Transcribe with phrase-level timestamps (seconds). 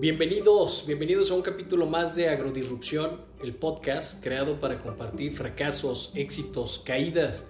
[0.00, 6.80] Bienvenidos, bienvenidos a un capítulo más de Agrodisrupción, el podcast creado para compartir fracasos, éxitos,
[6.86, 7.46] caídas,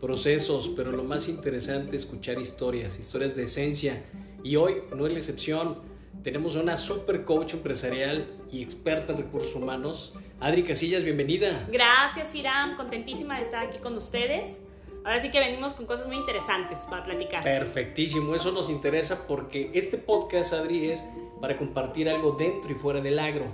[0.00, 4.02] procesos, pero lo más interesante, escuchar historias, historias de esencia.
[4.42, 5.76] Y hoy no es la excepción,
[6.22, 10.14] tenemos una super coach empresarial y experta en recursos humanos.
[10.40, 11.68] Adri Casillas, bienvenida.
[11.70, 14.62] Gracias, Iram, contentísima de estar aquí con ustedes.
[15.04, 17.42] Ahora sí que venimos con cosas muy interesantes para platicar.
[17.42, 21.04] Perfectísimo, eso nos interesa porque este podcast, Adri, es
[21.40, 23.46] para compartir algo dentro y fuera del agro.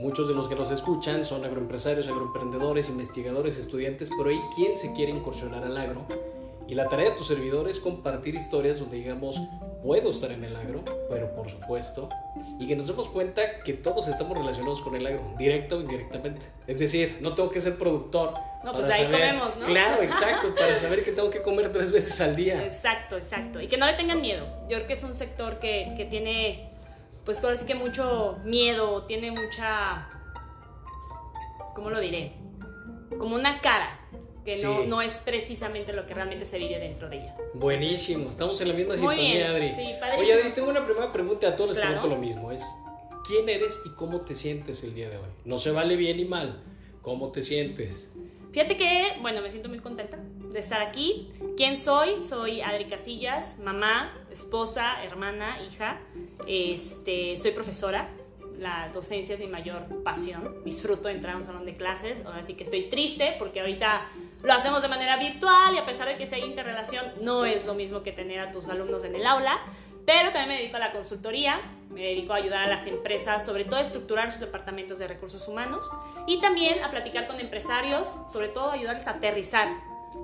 [0.00, 4.92] Muchos de los que nos escuchan son agroempresarios, agroemprendedores, investigadores, estudiantes, pero hay quien se
[4.92, 6.06] quiere incursionar al agro.
[6.68, 9.40] Y la tarea de tu servidor es compartir historias donde digamos,
[9.82, 12.10] puedo estar en el agro, pero por supuesto,
[12.58, 16.46] y que nos demos cuenta que todos estamos relacionados con el agro, directo o indirectamente.
[16.66, 18.34] Es decir, no tengo que ser productor.
[18.64, 19.64] No, pues ahí comemos, ¿no?
[19.64, 22.62] Claro, exacto, para saber que tengo que comer tres veces al día.
[22.62, 23.60] Exacto, exacto.
[23.60, 24.46] Y que no le tengan miedo.
[24.68, 26.67] Yo creo que es un sector que, que tiene,
[27.28, 30.08] pues ahora sí que mucho miedo, tiene mucha,
[31.74, 32.32] ¿cómo lo diré?
[33.18, 34.00] Como una cara
[34.46, 37.36] que no, no, es precisamente lo que realmente se vive dentro de ella.
[37.52, 39.74] Buenísimo, estamos en la misma sintonía, Adri.
[39.74, 42.64] Sí, Oye, Adri, tengo una primera pregunta, a todos les pregunto lo mismo, es
[43.26, 45.28] ¿quién eres y cómo te sientes el día de hoy?
[45.44, 46.62] No se vale bien y mal,
[47.02, 48.08] ¿cómo te sientes?
[48.52, 50.18] Fíjate que, bueno, me siento muy contenta
[50.58, 51.28] de estar aquí.
[51.56, 52.16] ¿Quién soy?
[52.22, 56.00] Soy Adri Casillas, mamá, esposa, hermana, hija.
[56.48, 58.08] Este, soy profesora
[58.58, 60.64] la docencia es mi mayor pasión.
[60.64, 62.24] Disfruto entrar a un salón de clases.
[62.26, 64.08] Ahora sí que estoy triste porque ahorita
[64.42, 67.74] lo hacemos de manera virtual y a pesar de que sea interrelación, no es lo
[67.74, 69.60] mismo que tener a tus alumnos en el aula.
[70.06, 71.60] Pero también me dedico a la consultoría,
[71.90, 75.46] me dedico a ayudar a las empresas, sobre todo a estructurar sus departamentos de recursos
[75.46, 75.88] humanos
[76.26, 79.68] y también a platicar con empresarios, sobre todo ayudarles a aterrizar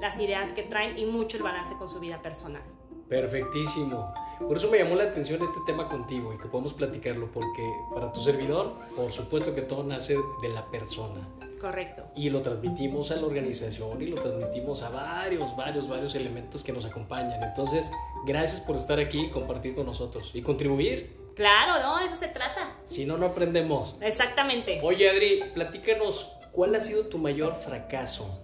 [0.01, 2.63] las ideas que traen y mucho el balance con su vida personal.
[3.09, 4.13] Perfectísimo.
[4.41, 7.63] Por eso me llamó la atención este tema contigo y que podamos platicarlo, porque
[7.95, 11.29] para tu servidor, por supuesto que todo nace de la persona.
[11.61, 12.05] Correcto.
[12.15, 16.73] Y lo transmitimos a la organización y lo transmitimos a varios, varios, varios elementos que
[16.73, 17.43] nos acompañan.
[17.43, 17.91] Entonces,
[18.27, 21.25] gracias por estar aquí y compartir con nosotros y contribuir.
[21.35, 22.77] Claro, no, de eso se trata.
[22.85, 23.97] Si no, no aprendemos.
[24.01, 24.79] Exactamente.
[24.83, 28.41] Oye, Adri, platícanos, ¿cuál ha sido tu mayor fracaso?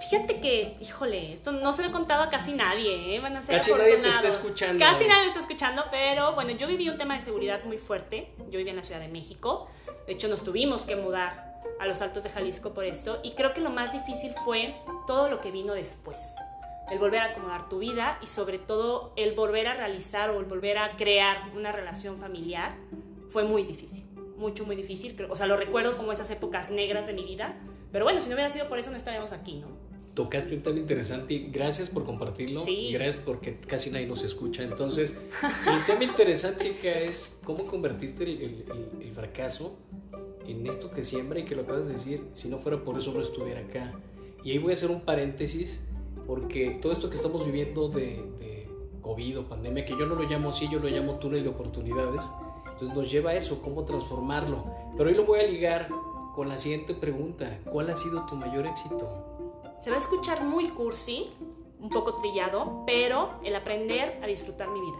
[0.00, 3.20] Fíjate que, híjole, esto no se lo he contado a casi nadie, ¿eh?
[3.20, 4.84] Van a ser casi nadie te está escuchando.
[4.84, 8.32] Casi nadie me está escuchando, pero bueno, yo viví un tema de seguridad muy fuerte.
[8.50, 9.68] Yo vivía en la Ciudad de México.
[10.06, 13.20] De hecho, nos tuvimos que mudar a los Altos de Jalisco por esto.
[13.22, 14.74] Y creo que lo más difícil fue
[15.06, 16.34] todo lo que vino después.
[16.90, 20.46] El volver a acomodar tu vida y sobre todo el volver a realizar o el
[20.46, 22.74] volver a crear una relación familiar
[23.28, 24.06] fue muy difícil.
[24.36, 25.14] Mucho, muy difícil.
[25.28, 27.54] O sea, lo recuerdo como esas épocas negras de mi vida.
[27.92, 29.89] Pero bueno, si no hubiera sido por eso no estaríamos aquí, ¿no?
[30.14, 34.62] Tocaste un tema interesante y gracias por compartirlo y gracias porque casi nadie nos escucha.
[34.62, 35.16] Entonces,
[35.66, 38.64] el tema interesante que es cómo convertiste el,
[39.00, 39.78] el, fracaso
[40.46, 43.12] en esto que siembra y que lo acabas de decir, si no fuera por eso
[43.12, 43.92] no estuviera acá.
[44.42, 45.80] Y ahí voy a hacer un paréntesis
[46.26, 48.68] porque todo esto que estamos viviendo de, de
[49.02, 52.30] COVID o pandemia, que yo no lo llamo así, yo lo llamo túnel de oportunidades,
[52.64, 54.64] entonces nos lleva a eso, cómo transformarlo.
[54.96, 55.88] Pero hoy lo voy a ligar
[56.34, 59.29] con la siguiente pregunta, ¿cuál ha sido tu mayor éxito?
[59.80, 61.32] Se va a escuchar muy cursi,
[61.78, 64.98] un poco trillado, pero el aprender a disfrutar mi vida.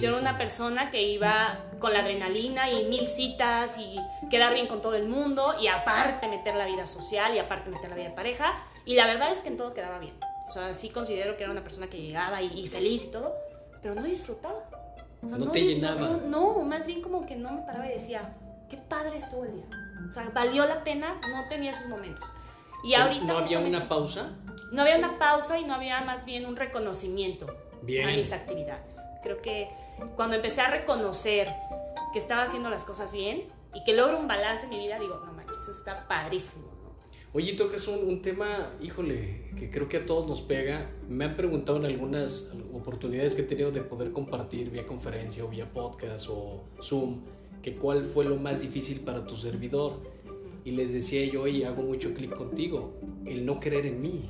[0.00, 3.96] Yo era una persona que iba con la adrenalina y mil citas y
[4.28, 7.90] quedar bien con todo el mundo y aparte meter la vida social y aparte meter
[7.90, 8.54] la vida de pareja.
[8.84, 10.14] Y la verdad es que en todo quedaba bien.
[10.48, 13.34] O sea, sí considero que era una persona que llegaba y, feliz y todo,
[13.82, 14.64] pero no disfrutaba.
[15.22, 16.08] no, te llenaba.
[16.26, 18.34] No, más bien como que no me paraba y decía,
[18.68, 19.66] qué padre estuvo el día.
[20.08, 22.28] O sea, valió la pena, no tenía esos momentos.
[22.82, 24.36] Y ahorita ¿No había una pausa?
[24.72, 29.00] No había una pausa y no había más bien un reconocimiento a mis actividades.
[29.22, 29.68] Creo que
[30.16, 31.48] cuando empecé a reconocer
[32.12, 33.44] que estaba haciendo las cosas bien
[33.74, 36.64] y que logro un balance en mi vida, digo, no manches, eso está padrísimo.
[37.32, 40.90] Oye, tocas un, un tema, híjole, que creo que a todos nos pega.
[41.06, 45.48] Me han preguntado en algunas oportunidades que he tenido de poder compartir vía conferencia o
[45.48, 47.24] vía podcast o Zoom,
[47.62, 50.00] que cuál fue lo más difícil para tu servidor
[50.66, 54.28] y les decía yo, y hago mucho clic contigo, el no creer en mí.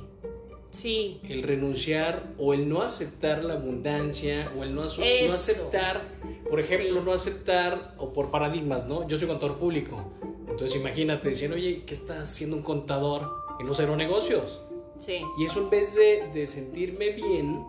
[0.69, 1.19] Sí.
[1.23, 6.03] El renunciar o el no aceptar la abundancia o el no, no aceptar,
[6.47, 9.07] por ejemplo, no aceptar, o por paradigmas, ¿no?
[9.07, 10.11] Yo soy contador público.
[10.47, 13.27] Entonces imagínate, diciendo, oye, ¿qué está haciendo un contador
[13.59, 14.61] en no cero negocios?
[14.99, 15.21] Sí.
[15.39, 17.65] Y eso en vez de, de sentirme bien,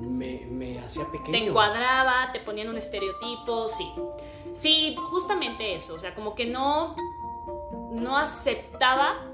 [0.00, 1.38] me, me, hacía pequeño.
[1.38, 3.86] Te encuadraba, te ponían un estereotipo, sí.
[4.52, 6.94] Sí, justamente eso, o sea, como que no
[7.92, 9.26] no aceptaba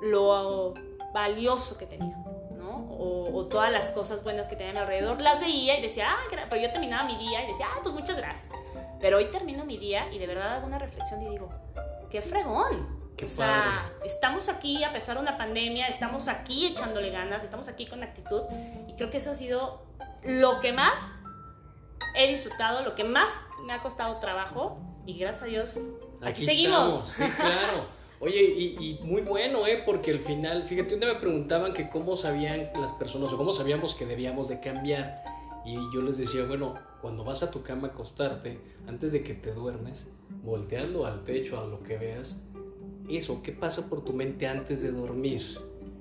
[0.00, 0.74] lo
[1.12, 2.16] valioso que tenía,
[2.56, 2.88] ¿no?
[2.98, 6.46] O, todas las cosas buenas que tenía a mi alrededor, las veía y decía, ah,
[6.48, 8.50] pero yo terminaba mi día y decía, ah, pues muchas gracias.
[9.00, 11.48] Pero hoy termino mi día y de verdad hago una reflexión y digo,
[12.10, 13.00] qué fregón.
[13.24, 17.86] o sea, estamos aquí a pesar de una pandemia, estamos aquí echándole ganas, estamos aquí
[17.86, 18.42] con actitud
[18.86, 19.82] y creo que eso ha sido
[20.22, 21.00] lo que más
[22.14, 25.78] he disfrutado, lo que más me ha costado trabajo y gracias a Dios
[26.20, 27.08] aquí, seguimos.
[27.08, 28.00] Sí, claro.
[28.22, 29.82] Oye, y, muy bueno, ¿eh?
[29.86, 33.54] Porque al final, fíjate, un día me preguntaban que cómo sabían las personas o cómo
[33.54, 35.24] sabíamos que debíamos de cambiar.
[35.64, 39.32] Y yo les decía, bueno, cuando vas a tu cama a acostarte, antes de que
[39.32, 40.08] te duermes,
[40.44, 42.42] volteando al techo, a lo que veas,
[43.08, 45.42] eso, ¿qué pasa por tu mente antes de dormir?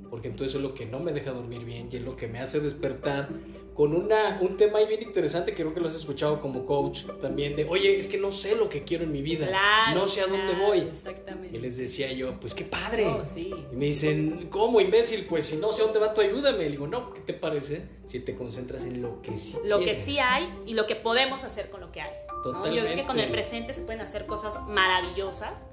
[0.10, 2.40] Porque entonces es lo que no me deja dormir bien y es lo que me
[2.40, 3.30] hace despertar
[3.80, 7.56] con una, un tema ahí bien interesante creo que lo has escuchado como coach también,
[7.56, 9.48] de, oye, es que no sé lo que quiero en mi vida,
[9.94, 10.80] no sé a dónde voy.
[10.80, 11.56] Exactamente.
[11.56, 13.08] Y les decía yo, pues qué padre.
[13.08, 13.54] Oh, sí.
[13.72, 15.24] Y me dicen, ¿cómo imbécil?
[15.24, 16.66] Pues si no sé a dónde va tú, ayúdame.
[16.66, 19.96] Y digo, no, ¿qué te parece si te concentras en lo que sí Lo que
[19.96, 22.12] sí hay y lo que podemos hacer con lo que hay.
[22.44, 22.76] Totalmente.
[22.76, 25.66] Yo creo que con el presente se pueden hacer cosas maravillosas.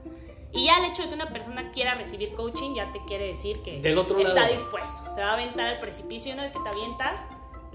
[0.53, 3.61] Y ya el hecho de que una persona quiera recibir coaching ya te quiere decir
[3.63, 5.11] que Del otro está dispuesto.
[5.11, 7.27] Se va a aventar al precipicio y una vez que te avientas,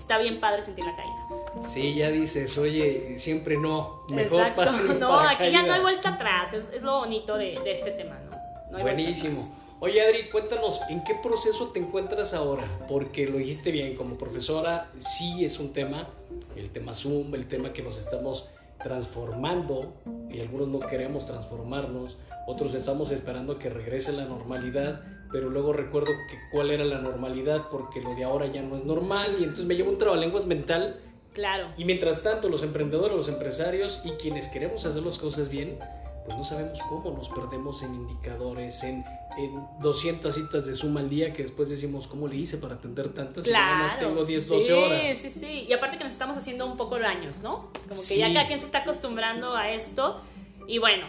[0.01, 1.63] está bien padre sentir la caída.
[1.63, 6.53] Sí, ya dices, oye, siempre no, mejor pasa No, aquí ya no hay vuelta atrás,
[6.53, 8.79] es, lo bonito de, este tema, ¿no?
[8.79, 9.57] Buenísimo.
[9.79, 12.65] Oye, Adri, cuéntanos, ¿en qué proceso te encuentras ahora?
[12.87, 16.07] Porque lo dijiste bien, como profesora, sí es un tema,
[16.55, 18.47] el tema Zoom, el tema que nos estamos
[18.83, 19.93] transformando
[20.29, 22.17] y algunos no queremos transformarnos,
[22.47, 25.01] otros estamos esperando que regrese la normalidad,
[25.31, 28.83] pero luego recuerdo que cuál era la normalidad porque lo de ahora ya no es
[28.83, 30.99] normal y entonces me llevo un trabalenguas mental.
[31.33, 31.69] Claro.
[31.77, 35.79] Y mientras tanto, los emprendedores, los empresarios y quienes queremos hacer las cosas bien,
[36.25, 39.05] pues no sabemos cómo nos perdemos en indicadores, en,
[39.37, 43.13] en 200 citas de suma al día que después decimos, ¿cómo le hice para atender
[43.13, 43.45] tantas?
[43.45, 43.75] Claro.
[43.75, 45.01] nada más tengo 10, 12 horas.
[45.01, 45.65] Sí, sí, sí.
[45.69, 47.71] Y aparte que nos estamos haciendo un poco daños, ¿no?
[47.87, 50.21] Como que ya cada quien se está acostumbrando a esto.
[50.67, 51.05] Y bueno,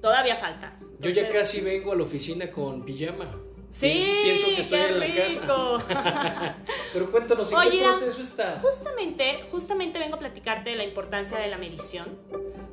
[0.00, 0.78] todavía falta.
[1.02, 3.26] Yo ya casi vengo a la oficina con pijama.
[3.72, 6.56] Sí, pienso, que estoy en la casa.
[6.92, 8.62] Pero cuéntanos, ¿en qué proceso estás?
[8.62, 12.18] Justamente, justamente vengo a platicarte de la importancia de la medición.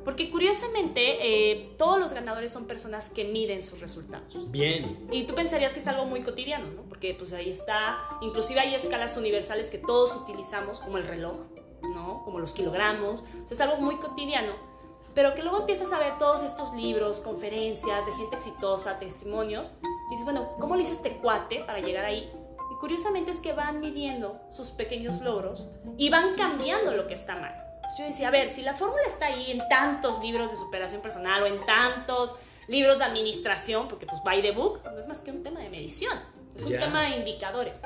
[0.04, 4.50] Porque curiosamente, eh, todos los ganadores son personas que miden sus resultados.
[4.50, 5.08] Bien.
[5.10, 6.82] Y tú pensarías que es algo muy cotidiano, ¿no?
[6.82, 11.46] Porque pues ahí está, inclusive hay escalas universales que todos utilizamos, como el reloj,
[11.82, 12.22] ¿no?
[12.24, 13.22] Como los kilogramos.
[13.22, 14.69] O sea, es algo muy cotidiano
[15.14, 20.10] pero que luego empiezas a ver todos estos libros, conferencias de gente exitosa, testimonios, y
[20.10, 22.30] dices, bueno, ¿cómo le hizo este cuate para llegar ahí?
[22.72, 27.34] Y curiosamente es que van midiendo sus pequeños logros y van cambiando lo que está
[27.34, 27.54] mal.
[27.76, 31.02] Entonces yo decía, a ver, si la fórmula está ahí en tantos libros de superación
[31.02, 32.36] personal o en tantos
[32.68, 35.70] libros de administración, porque pues by the book no es más que un tema de
[35.70, 36.16] medición,
[36.54, 37.82] es un tema de indicadores.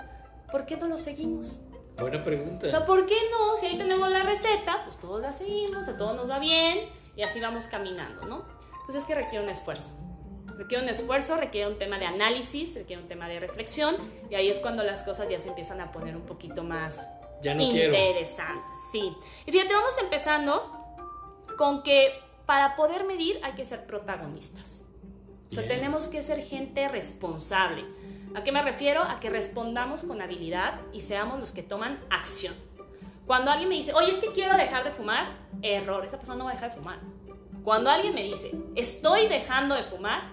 [0.53, 1.63] ¿Por qué no lo seguimos?
[1.99, 2.67] Buena pregunta.
[2.67, 3.57] O sea, ¿por qué no?
[3.57, 7.23] Si ahí tenemos la receta, pues todos la seguimos, a todos nos va bien y
[7.23, 8.45] así vamos caminando, ¿no?
[8.87, 9.95] Pues es que requiere un esfuerzo.
[10.57, 13.97] Requiere un esfuerzo, requiere un tema de análisis, requiere un tema de reflexión
[14.31, 17.09] y ahí es cuando las cosas ya se empiezan a poner un poquito más
[17.43, 18.77] ya no interesantes.
[18.93, 19.13] Sí.
[19.47, 20.71] Y fíjate, vamos empezando
[21.59, 22.13] con que
[22.47, 24.85] para poder medir hay que ser protagonistas.
[25.51, 27.85] O sea, tenemos que ser gente responsable.
[28.35, 29.03] ¿A qué me refiero?
[29.03, 32.55] A que respondamos con habilidad y seamos los que toman acción.
[33.27, 36.45] Cuando alguien me dice, oye, es que quiero dejar de fumar, error, esa persona no
[36.45, 37.01] va a dejar de fumar.
[37.63, 40.31] Cuando alguien me dice, estoy dejando de fumar,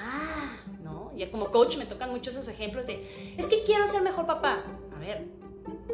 [0.00, 4.02] ah, no, ya como coach me tocan muchos esos ejemplos de, es que quiero ser
[4.02, 4.62] mejor papá.
[4.94, 5.26] A ver,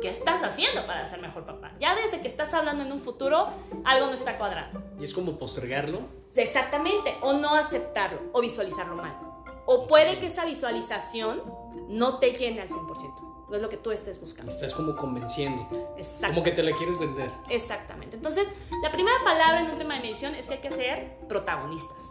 [0.03, 1.73] ¿qué estás haciendo para ser mejor papá?
[1.81, 3.49] Ya desde que estás hablando en un futuro,
[3.85, 4.83] algo no está cuadrado.
[5.01, 6.01] ¿Y es como postergarlo?
[6.37, 9.19] Exactamente, o no aceptarlo, o visualizarlo mal.
[9.65, 11.43] O puede que esa visualización
[11.89, 14.51] no te llene al 100% no es lo que tú estés buscando.
[14.51, 15.87] Estás como convenciéndote.
[16.27, 17.31] Como que te la quieres vender.
[17.51, 18.17] Exactamente.
[18.17, 22.03] Entonces, la primera palabra en un tema de medición es que hay que ser protagonistas.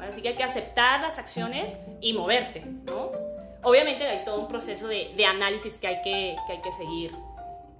[0.00, 3.12] Así que hay que aceptar las acciones y moverte, ¿no?
[3.62, 7.12] Obviamente hay todo un proceso de, de análisis que hay que, que, hay que seguir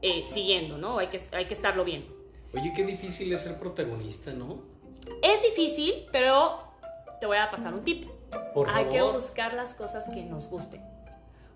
[0.00, 0.98] eh, siguiendo, ¿no?
[0.98, 2.06] Hay que, hay que estarlo bien.
[2.54, 4.62] Oye, qué difícil es ser protagonista, ¿no?
[5.22, 6.58] Es difícil, pero
[7.20, 8.06] te voy a pasar un tip.
[8.54, 10.82] Por hay que buscar las cosas que nos gusten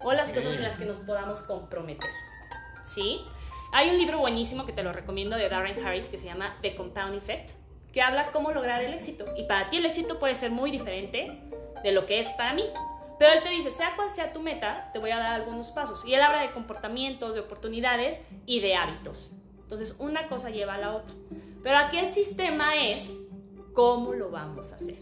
[0.00, 2.11] o las cosas en las que nos podamos comprometer.
[2.83, 3.21] ¿Sí?
[3.73, 6.75] Hay un libro buenísimo que te lo recomiendo de Darren Harris que se llama The
[6.75, 7.50] Compound Effect,
[7.93, 9.26] que habla cómo lograr el éxito.
[9.37, 11.43] Y para ti el éxito puede ser muy diferente
[11.83, 12.64] de lo que es para mí.
[13.19, 16.05] Pero él te dice, sea cual sea tu meta, te voy a dar algunos pasos.
[16.05, 19.33] Y él habla de comportamientos, de oportunidades y de hábitos.
[19.61, 21.14] Entonces, una cosa lleva a la otra.
[21.62, 23.17] Pero aquí el sistema es
[23.75, 24.99] cómo lo vamos a hacer.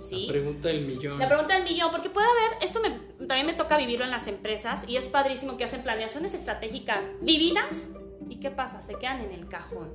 [0.00, 1.18] La pregunta del millón.
[1.18, 2.90] La pregunta del millón, porque puede haber, esto me,
[3.26, 7.90] también me toca vivirlo en las empresas y es padrísimo que hacen planeaciones estratégicas vividas
[8.28, 8.82] y ¿qué pasa?
[8.82, 9.94] Se quedan en el cajón.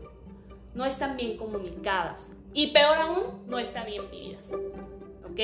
[0.74, 4.54] no están bien comunicadas y peor aún, no están bien vividas.
[5.24, 5.40] ¿Ok?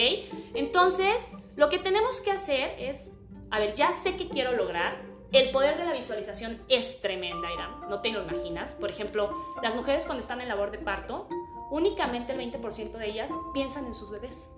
[0.54, 3.12] Entonces, lo que tenemos que hacer es,
[3.50, 7.82] a ver, ya sé que quiero lograr, el poder de la visualización es tremenda, Irán,
[7.88, 8.74] no te lo imaginas.
[8.74, 11.28] Por ejemplo, las mujeres cuando están en labor de parto,
[11.72, 14.52] únicamente el 20% de ellas piensan en sus bebés.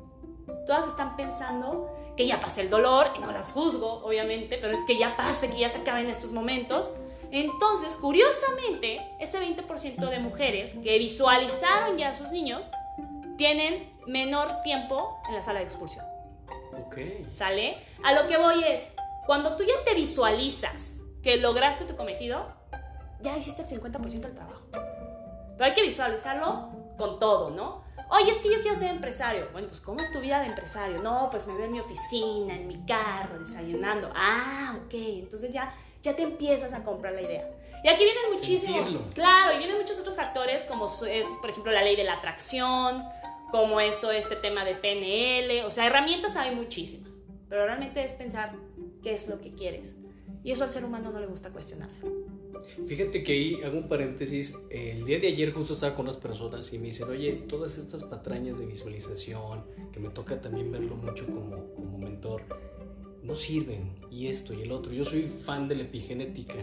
[0.66, 4.80] Todas están pensando que ya pase el dolor, y no las juzgo, obviamente, pero es
[4.86, 6.92] que ya pase, que ya se acaben estos momentos.
[7.32, 12.70] Entonces, curiosamente, ese 20% de mujeres que visualizaron ya a sus niños
[13.38, 16.06] tienen menor tiempo en la sala de expulsión.
[16.86, 16.98] Ok.
[17.28, 17.78] ¿Sale?
[18.04, 18.92] A lo que voy es,
[19.26, 22.48] cuando tú ya te visualizas que lograste tu cometido,
[23.22, 24.62] ya hiciste el 50% del trabajo.
[24.72, 27.84] Pero hay que visualizarlo con todo, ¿no?
[28.10, 29.48] Oye, es que yo quiero ser empresario.
[29.52, 31.02] Bueno, pues ¿cómo es tu vida de empresario?
[31.02, 34.12] No, pues me veo en mi oficina, en mi carro, desayunando.
[34.16, 34.94] Ah, ok.
[34.94, 37.50] Entonces ya, ya te empiezas a comprar la idea.
[37.84, 39.02] Y aquí vienen muchísimos.
[39.14, 43.04] Claro, y vienen muchos otros factores como es, por ejemplo, la ley de la atracción,
[43.50, 45.66] como esto, este tema de PNL.
[45.66, 47.14] O sea, herramientas hay muchísimas.
[47.50, 48.54] Pero realmente es pensar
[49.02, 49.96] qué es lo que quieres.
[50.44, 52.02] Y eso al ser humano no le gusta cuestionarse.
[52.88, 54.56] Fíjate que ahí hago un paréntesis.
[54.70, 58.04] El día de ayer justo estaba con unas personas y me dicen, oye, todas estas
[58.04, 62.44] patrañas de visualización, que me toca también verlo mucho como, como mentor,
[63.22, 63.96] no sirven.
[64.10, 64.92] Y esto y el otro.
[64.94, 66.56] Yo soy fan de la epigenética.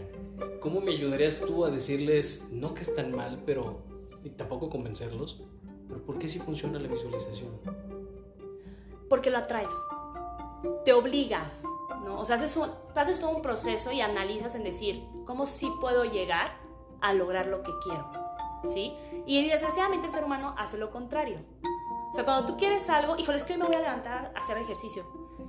[0.60, 3.82] ¿Cómo me ayudarías tú a decirles, no que están mal, pero
[4.24, 5.42] y tampoco convencerlos?
[5.86, 7.52] Pero ¿por qué sí funciona la visualización?
[9.08, 9.72] Porque lo atraes.
[10.84, 11.62] Te obligas
[12.04, 12.18] ¿no?
[12.20, 16.04] O sea, haces, un, haces todo un proceso y analizas en decir, ¿cómo sí puedo
[16.04, 16.52] llegar
[17.00, 18.10] a lograr lo que quiero?
[18.66, 18.94] ¿Sí?
[19.26, 21.40] Y desgraciadamente el ser humano hace lo contrario.
[22.10, 24.38] O sea, cuando tú quieres algo, híjole, es que hoy me voy a levantar a
[24.38, 25.04] hacer ejercicio.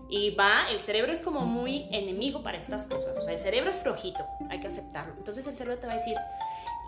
[0.10, 3.18] Y va, el cerebro es como muy enemigo para estas cosas.
[3.18, 5.13] O sea, el cerebro es flojito, hay que aceptarlo.
[5.18, 6.15] Entonces el cerebro te va a decir,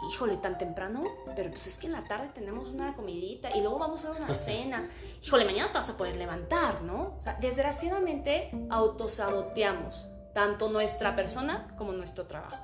[0.07, 1.03] híjole, tan temprano,
[1.35, 4.33] pero pues es que en la tarde tenemos una comidita y luego vamos a una
[4.33, 4.89] cena.
[5.23, 7.15] Híjole, mañana te vas a poder levantar, ¿no?
[7.17, 12.57] O sea, desgraciadamente autosaboteamos tanto nuestra persona como nuestro trabajo.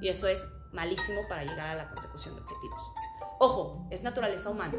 [0.00, 2.82] Y eso es malísimo para llegar a la consecución de objetivos.
[3.38, 4.76] Ojo, es naturaleza humana.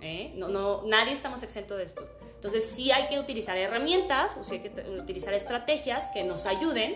[0.00, 0.32] ¿eh?
[0.36, 2.08] No, no, nadie estamos exento de esto.
[2.34, 6.94] Entonces sí hay que utilizar herramientas, o sí hay que utilizar estrategias que nos ayuden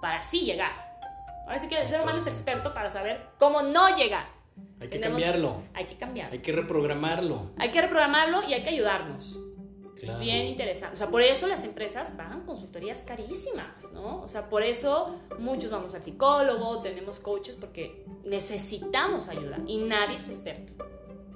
[0.00, 0.85] para así llegar
[1.46, 4.26] Ahora sí que el ser humano es experto para saber cómo no llegar.
[4.80, 5.62] Hay que cambiarlo.
[5.74, 6.32] Hay que cambiarlo.
[6.32, 7.50] Hay que reprogramarlo.
[7.56, 9.40] Hay que reprogramarlo y hay que ayudarnos.
[10.02, 10.94] Es bien interesante.
[10.94, 14.22] O sea, por eso las empresas pagan consultorías carísimas, ¿no?
[14.22, 20.16] O sea, por eso muchos vamos al psicólogo, tenemos coaches, porque necesitamos ayuda y nadie
[20.16, 20.74] es experto.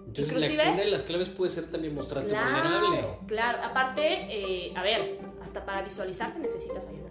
[0.07, 3.19] Entonces, Inclusive, una de las claves puede ser también mostrarte vulnerable.
[3.27, 7.11] Claro, aparte, eh, a ver, hasta para visualizarte necesitas ayuda.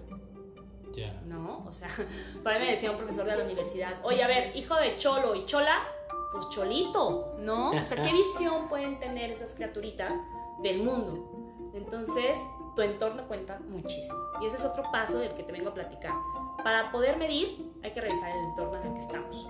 [1.26, 1.64] ¿No?
[1.68, 1.90] O sea,
[2.44, 5.36] por ahí me decía un profesor de la universidad, oye, a ver, hijo de cholo
[5.36, 5.78] y chola,
[6.32, 7.72] pues cholito, ¿no?
[7.72, 10.14] O sea, ¿qué visión pueden tener esas criaturitas
[10.62, 11.72] del mundo?
[11.74, 12.38] Entonces,
[12.76, 14.18] tu entorno cuenta muchísimo.
[14.42, 16.14] Y ese es otro paso del que te vengo a platicar.
[16.64, 19.48] Para poder medir, hay que revisar el entorno en el que estamos.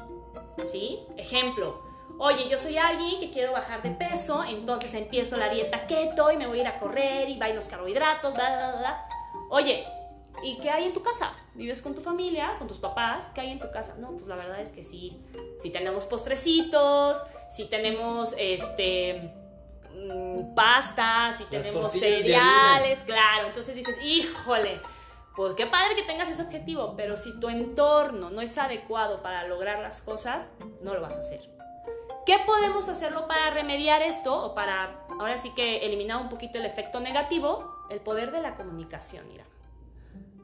[0.63, 0.99] ¿Sí?
[1.17, 1.81] Ejemplo,
[2.17, 6.37] oye, yo soy alguien que quiero bajar de peso, entonces empiezo la dieta keto y
[6.37, 9.09] me voy a ir a correr y bailo los carbohidratos, bla, bla, bla.
[9.49, 9.85] Oye,
[10.43, 11.33] ¿Y qué hay en tu casa?
[11.53, 13.31] ¿Vives con tu familia, con tus papás?
[13.33, 13.95] ¿Qué hay en tu casa?
[13.99, 15.21] No, pues la verdad es que sí.
[15.57, 19.33] Sí tenemos postrecitos, sí tenemos este
[19.93, 23.47] mm, pastas, sí tenemos cereales, claro.
[23.47, 24.79] Entonces dices, híjole,
[25.35, 29.47] pues qué padre que tengas ese objetivo, pero si tu entorno no es adecuado para
[29.47, 30.49] lograr las cosas,
[30.81, 31.49] no lo vas a hacer.
[32.25, 36.65] ¿Qué podemos hacerlo para remediar esto o para, ahora sí que eliminar un poquito el
[36.65, 37.73] efecto negativo?
[37.89, 39.45] El poder de la comunicación, mira.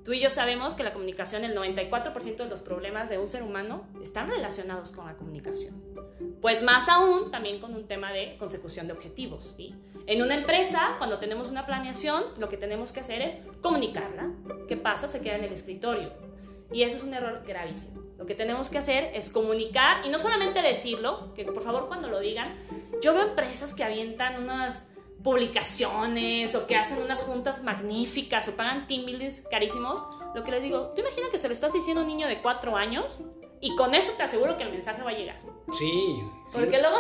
[0.06, 3.42] Tú y yo sabemos que la comunicación, el 94% de los problemas de un ser
[3.42, 5.84] humano están relacionados con la comunicación.
[6.42, 9.56] Pues más aún también con un tema de consecución de objetivos.
[10.06, 14.32] En una empresa, cuando tenemos una planeación, lo que tenemos que hacer es comunicarla.
[14.68, 15.08] ¿Qué pasa?
[15.08, 16.14] Se queda en el escritorio.
[16.72, 18.04] Y eso es un error gravísimo.
[18.20, 22.10] Lo que tenemos que hacer es comunicar y no solamente decirlo, que por favor cuando
[22.10, 22.56] lo digan,
[23.02, 24.88] yo veo empresas que avientan unas
[25.26, 30.04] publicaciones o que hacen unas juntas magníficas o pagan team buildings carísimos,
[30.36, 32.44] lo que les digo, tú imaginas que se lo estás diciendo a un niño de
[32.44, 33.22] cuatro años
[33.60, 35.42] y con eso te aseguro que el mensaje va a llegar.
[35.72, 36.24] Sí.
[36.54, 36.98] Porque luego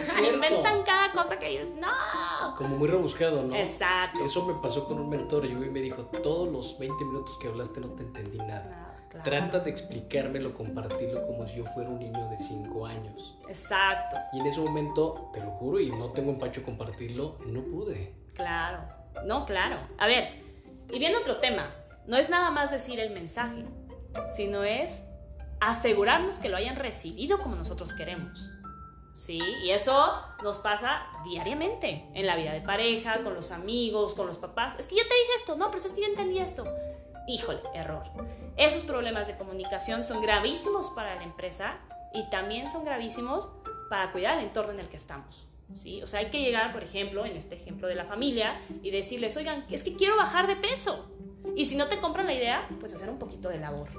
[0.00, 2.56] se inventan cada cosa que dices, no.
[2.56, 3.54] Como muy rebuscado, ¿no?
[3.54, 4.18] Exacto.
[4.24, 7.80] Eso me pasó con un mentor y me dijo, todos los 20 minutos que hablaste
[7.80, 8.89] no te entendí nada.
[9.24, 13.38] Trata de explicármelo, compartirlo como si yo fuera un niño de 5 años.
[13.48, 14.16] Exacto.
[14.32, 18.14] Y en ese momento, te lo juro, y no tengo empacho compartirlo, no pude.
[18.34, 18.84] Claro,
[19.26, 19.78] no, claro.
[19.98, 20.42] A ver,
[20.90, 21.74] y viene otro tema.
[22.06, 23.64] No es nada más decir el mensaje,
[24.34, 25.02] sino es
[25.60, 28.50] asegurarnos que lo hayan recibido como nosotros queremos.
[29.12, 29.40] ¿sí?
[29.62, 30.12] Y eso
[30.42, 34.76] nos pasa diariamente, en la vida de pareja, con los amigos, con los papás.
[34.78, 36.64] Es que yo te dije esto, no, pero es que yo entendí esto.
[37.30, 38.02] Híjole, error.
[38.56, 41.78] Esos problemas de comunicación son gravísimos para la empresa
[42.12, 43.48] y también son gravísimos
[43.88, 45.46] para cuidar el entorno en el que estamos.
[45.70, 46.02] ¿sí?
[46.02, 49.36] O sea, hay que llegar, por ejemplo, en este ejemplo de la familia y decirles,
[49.36, 51.08] oigan, es que quiero bajar de peso.
[51.54, 53.90] Y si no te compran la idea, pues hacer un poquito de labor.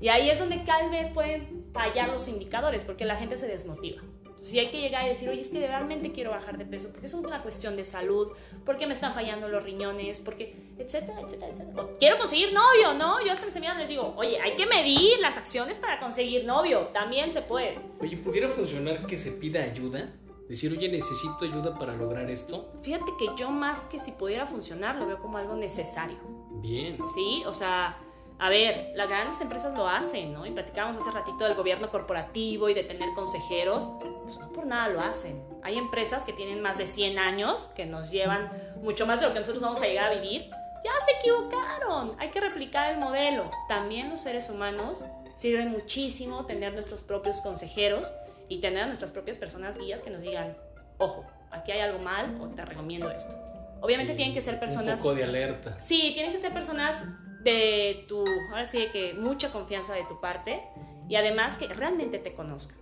[0.00, 4.02] Y ahí es donde tal vez pueden fallar los indicadores, porque la gente se desmotiva.
[4.42, 7.06] Si hay que llegar y decir, oye, es que realmente quiero bajar de peso, porque
[7.06, 8.28] es una cuestión de salud,
[8.64, 11.86] porque me están fallando los riñones, porque, etcétera, etcétera, etcétera.
[11.98, 13.24] quiero conseguir novio, ¿no?
[13.24, 16.88] Yo hasta mis amigas les digo, oye, hay que medir las acciones para conseguir novio,
[16.88, 17.78] también se puede.
[18.00, 20.12] Oye, ¿pudiera funcionar que se pida ayuda?
[20.48, 22.72] Decir, oye, necesito ayuda para lograr esto.
[22.82, 26.18] Fíjate que yo más que si pudiera funcionar, lo veo como algo necesario.
[26.60, 26.98] Bien.
[27.14, 27.96] Sí, o sea
[28.42, 30.44] a ver, las grandes empresas lo hacen, ¿no?
[30.44, 33.88] Y platicábamos hace ratito del gobierno corporativo y de tener consejeros,
[34.24, 35.40] pues no por nada lo hacen.
[35.62, 38.50] Hay empresas que tienen más de 100 años, que nos llevan
[38.82, 40.50] mucho más de lo que nosotros vamos a llegar a vivir.
[40.82, 43.48] Ya se equivocaron, hay que replicar el modelo.
[43.68, 48.12] También los seres humanos sirve muchísimo tener nuestros propios consejeros
[48.48, 50.56] y tener a nuestras propias personas guías que nos digan,
[50.98, 53.51] ojo, aquí hay algo mal o te recomiendo esto.
[53.82, 55.00] Obviamente tienen que ser personas...
[55.00, 55.78] Un poco de alerta.
[55.78, 57.04] Sí, tienen que ser personas
[57.42, 60.62] de tu, ahora sí que mucha confianza de tu parte
[61.08, 62.78] y además que realmente te conozcan.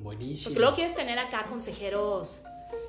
[0.00, 0.50] Buenísimo.
[0.50, 2.40] Porque luego quieres tener acá consejeros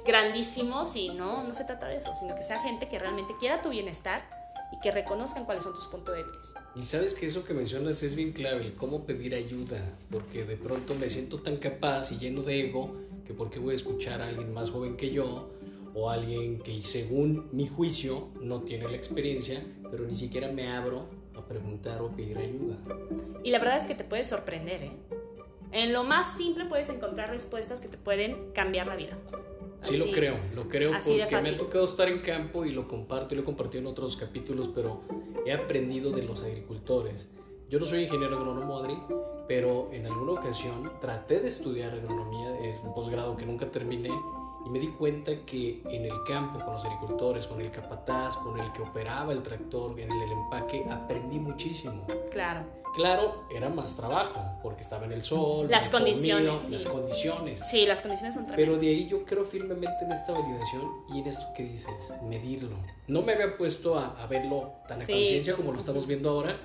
[0.06, 3.62] grandísimos y no, no se trata de eso, sino que sea gente que realmente quiera
[3.62, 4.28] tu bienestar
[4.72, 6.56] y que reconozcan cuáles son tus puntos débiles.
[6.76, 9.80] Y sabes que eso que mencionas es bien clave, el cómo pedir ayuda,
[10.10, 13.76] porque de pronto me siento tan capaz y lleno de ego que porque voy a
[13.76, 15.50] escuchar a alguien más joven que yo
[16.00, 21.08] o alguien que según mi juicio no tiene la experiencia, pero ni siquiera me abro
[21.36, 22.78] a preguntar o pedir ayuda.
[23.44, 24.92] Y la verdad es que te puedes sorprender, ¿eh?
[25.72, 29.18] En lo más simple puedes encontrar respuestas que te pueden cambiar la vida.
[29.82, 33.34] Sí, lo creo, lo creo porque me ha tocado estar en campo y lo comparto
[33.34, 35.02] y lo he compartido en otros capítulos, pero
[35.48, 37.32] he aprendido de los agricultores.
[37.70, 38.98] Yo no soy ingeniero agrónomo, Adri,
[39.48, 44.12] pero en alguna ocasión traté de estudiar agronomía, es un posgrado que nunca terminé
[44.68, 48.60] y me di cuenta que en el campo, con los agricultores, con el capataz, con
[48.60, 52.06] el que operaba el tractor, en el, empaque, aprendí muchísimo.
[52.30, 52.66] Claro.
[52.94, 56.70] Claro, era más trabajo, porque estaba en el sol, las condiciones.
[56.70, 57.62] Las condiciones.
[57.70, 58.70] Sí, las condiciones son tremendas.
[58.70, 62.76] Pero de ahí yo creo firmemente en esta validación y en esto que dices, medirlo.
[63.08, 66.58] No me había puesto a, verlo tan a conciencia como lo estamos viendo ahora,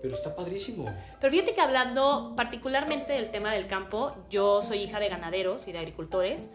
[0.00, 0.86] pero está padrísimo.
[1.20, 5.72] Pero fíjate que hablando particularmente del tema del campo, yo soy hija de ganaderos y
[5.72, 6.48] de agricultores.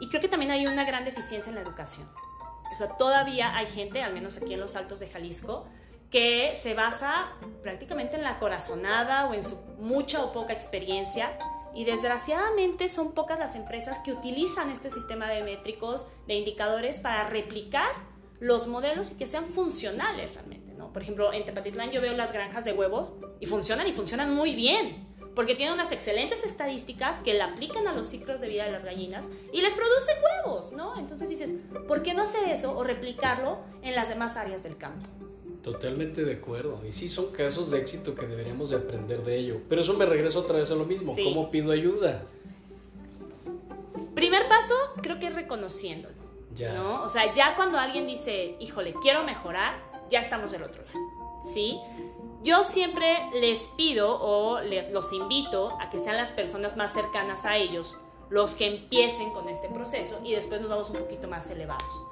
[0.00, 2.08] Y creo que también hay una gran deficiencia en la educación.
[2.70, 5.66] O sea, todavía hay gente, al menos aquí en los Altos de Jalisco,
[6.10, 7.32] que se basa
[7.62, 11.36] prácticamente en la corazonada o en su mucha o poca experiencia.
[11.74, 17.24] Y desgraciadamente son pocas las empresas que utilizan este sistema de métricos, de indicadores, para
[17.24, 17.90] replicar
[18.40, 20.72] los modelos y que sean funcionales realmente.
[20.74, 20.92] ¿no?
[20.92, 24.54] Por ejemplo, en Tepatitlán yo veo las granjas de huevos y funcionan y funcionan muy
[24.54, 25.08] bien
[25.38, 28.84] porque tiene unas excelentes estadísticas que la aplican a los ciclos de vida de las
[28.84, 30.98] gallinas y les producen huevos, ¿no?
[30.98, 31.54] Entonces dices,
[31.86, 35.06] ¿por qué no hacer eso o replicarlo en las demás áreas del campo?
[35.62, 36.80] Totalmente de acuerdo.
[36.84, 39.60] Y sí son casos de éxito que deberíamos de aprender de ello.
[39.68, 41.14] Pero eso me regreso otra vez a lo mismo.
[41.14, 42.24] ¿Cómo pido ayuda?
[44.16, 46.16] Primer paso, creo que es reconociéndolo.
[46.56, 46.74] Ya.
[46.74, 47.04] ¿no?
[47.04, 50.98] O sea, ya cuando alguien dice, híjole, quiero mejorar, ya estamos del otro lado.
[51.44, 51.78] ¿Sí?
[52.42, 57.44] Yo siempre les pido o les, los invito a que sean las personas más cercanas
[57.44, 57.98] a ellos
[58.30, 62.02] los que empiecen con este proceso y después nos vamos un poquito más elevados.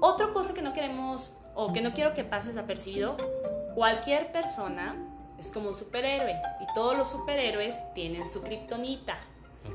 [0.00, 3.16] Otra cosa que no queremos o que no quiero que pase desapercibido,
[3.74, 4.96] cualquier persona
[5.38, 9.18] es como un superhéroe y todos los superhéroes tienen su kriptonita.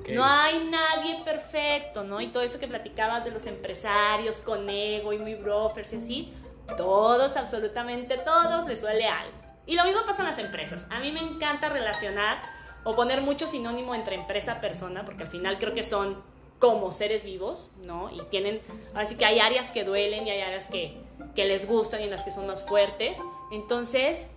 [0.09, 2.21] No hay nadie perfecto, ¿no?
[2.21, 6.33] Y todo esto que platicabas de los empresarios con ego y muy brokers y así,
[6.77, 9.40] todos, absolutamente todos, les suele algo.
[9.65, 10.87] Y lo mismo pasa en las empresas.
[10.89, 12.41] A mí me encanta relacionar
[12.83, 16.17] o poner mucho sinónimo entre empresa-persona, porque al final creo que son
[16.59, 18.11] como seres vivos, ¿no?
[18.11, 18.61] Y tienen,
[18.93, 20.95] así que hay áreas que duelen y hay áreas que,
[21.35, 23.17] que les gustan y en las que son más fuertes.
[23.51, 24.27] Entonces,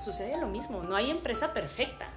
[0.00, 2.08] sucede lo mismo, no hay empresa perfecta,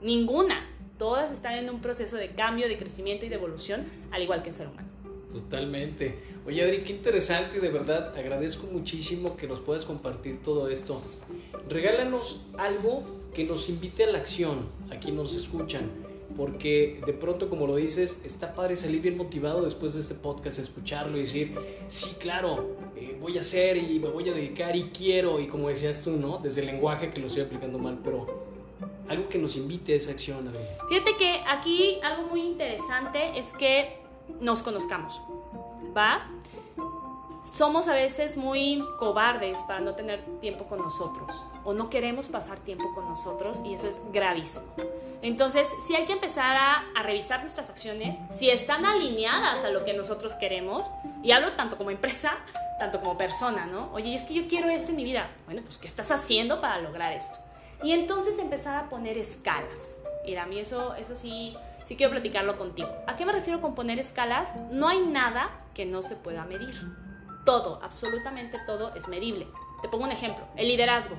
[0.00, 0.68] ninguna.
[0.98, 4.48] Todas están en un proceso de cambio, de crecimiento y de evolución, al igual que
[4.48, 4.88] el ser humano.
[5.30, 6.18] Totalmente.
[6.46, 11.00] Oye, Adri, qué interesante, de verdad, agradezco muchísimo que nos puedas compartir todo esto.
[11.68, 15.90] Regálanos algo que nos invite a la acción, a quien nos escuchan,
[16.36, 20.58] porque de pronto, como lo dices, está padre salir bien motivado después de este podcast,
[20.58, 21.54] escucharlo y decir,
[21.88, 25.68] sí, claro, eh, voy a hacer y me voy a dedicar y quiero, y como
[25.68, 26.38] decías tú, ¿no?
[26.38, 28.48] Desde el lenguaje que lo estoy aplicando mal, pero
[29.08, 30.52] algo que nos invite a esa acción.
[30.88, 33.98] Fíjate que aquí algo muy interesante es que
[34.40, 35.20] nos conozcamos,
[35.96, 36.30] ¿va?
[37.42, 42.58] Somos a veces muy cobardes para no tener tiempo con nosotros o no queremos pasar
[42.58, 44.66] tiempo con nosotros y eso es gravísimo.
[45.20, 49.92] Entonces, sí hay que empezar a, revisar nuestras acciones, si están alineadas a lo que
[49.92, 50.88] nosotros queremos,
[51.22, 52.32] y hablo tanto como empresa,
[52.78, 53.90] tanto como persona, ¿no?
[53.92, 55.28] Oye, es que yo quiero esto en mi vida.
[55.46, 57.38] Bueno, pues, ¿qué estás haciendo para lograr esto?
[57.82, 59.98] Y entonces empezar a poner escalas.
[60.24, 62.88] Mira, a mí eso, eso sí, sí quiero platicarlo contigo.
[63.06, 64.54] ¿A qué me refiero con poner escalas?
[64.70, 66.74] No hay nada que no se pueda medir.
[67.48, 69.46] Todo, absolutamente todo es medible.
[69.80, 71.16] Te pongo un ejemplo, el liderazgo,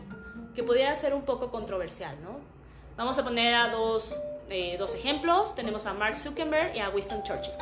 [0.54, 2.38] que pudiera ser un poco controversial, ¿no?
[2.98, 4.16] Vamos a poner a dos,
[4.48, 5.56] eh, dos ejemplos.
[5.56, 7.56] Tenemos a Mark Zuckerberg y a Winston Churchill.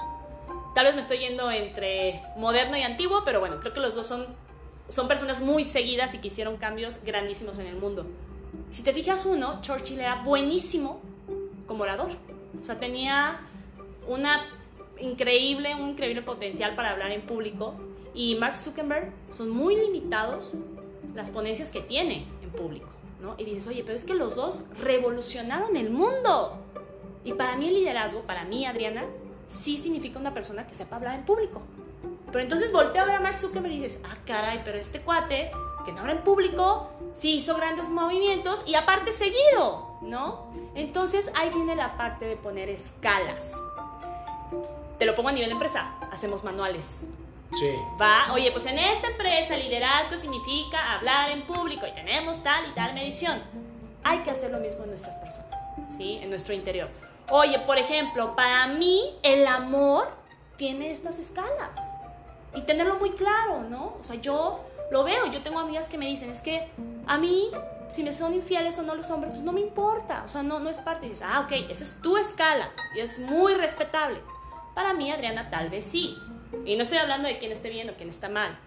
[0.76, 4.06] Tal vez me estoy yendo entre moderno y antiguo, pero bueno, creo que los dos
[4.06, 4.26] son,
[4.90, 8.06] son personas muy seguidas y que hicieron cambios grandísimos en el mundo.
[8.70, 11.00] Si te fijas uno, Churchill era buenísimo
[11.68, 12.10] como orador.
[12.60, 13.40] O sea, tenía
[14.10, 14.46] una
[15.00, 17.87] increíble, un increíble potencial para hablar en público.
[18.18, 20.56] Y Mark Zuckerberg son muy limitados
[21.14, 22.88] las ponencias que tiene en público.
[23.22, 23.36] ¿no?
[23.38, 26.58] Y dices, oye, pero es que los dos revolucionaron el mundo.
[27.24, 29.06] Y para mí el liderazgo, para mí Adriana,
[29.46, 31.62] sí significa una persona que sepa hablar en público.
[32.26, 35.52] Pero entonces volteo a ver a Mark Zuckerberg y dices, ah, caray, pero este cuate
[35.86, 40.52] que no habla en público, sí hizo grandes movimientos y aparte seguido, ¿no?
[40.74, 43.54] Entonces ahí viene la parte de poner escalas.
[44.98, 47.06] Te lo pongo a nivel empresa, hacemos manuales.
[47.56, 47.76] Sí.
[48.00, 52.74] Va, oye, pues en esta empresa liderazgo significa hablar en público y tenemos tal y
[52.74, 53.42] tal medición.
[54.04, 56.20] Hay que hacer lo mismo en nuestras personas, ¿sí?
[56.22, 56.90] En nuestro interior.
[57.30, 60.08] Oye, por ejemplo, para mí el amor
[60.56, 61.80] tiene estas escalas
[62.56, 63.96] y tenerlo muy claro, ¿no?
[64.00, 66.70] O sea, yo lo veo, yo tengo amigas que me dicen, es que
[67.06, 67.50] a mí,
[67.90, 70.60] si me son infieles o no los hombres, pues no me importa, o sea, no,
[70.60, 71.06] no es parte.
[71.06, 74.22] Y dices, ah, ok, esa es tu escala y es muy respetable.
[74.74, 76.18] Para mí, Adriana, tal vez sí.
[76.66, 78.58] Y no estoy hablando de quién esté bien o quién está mal.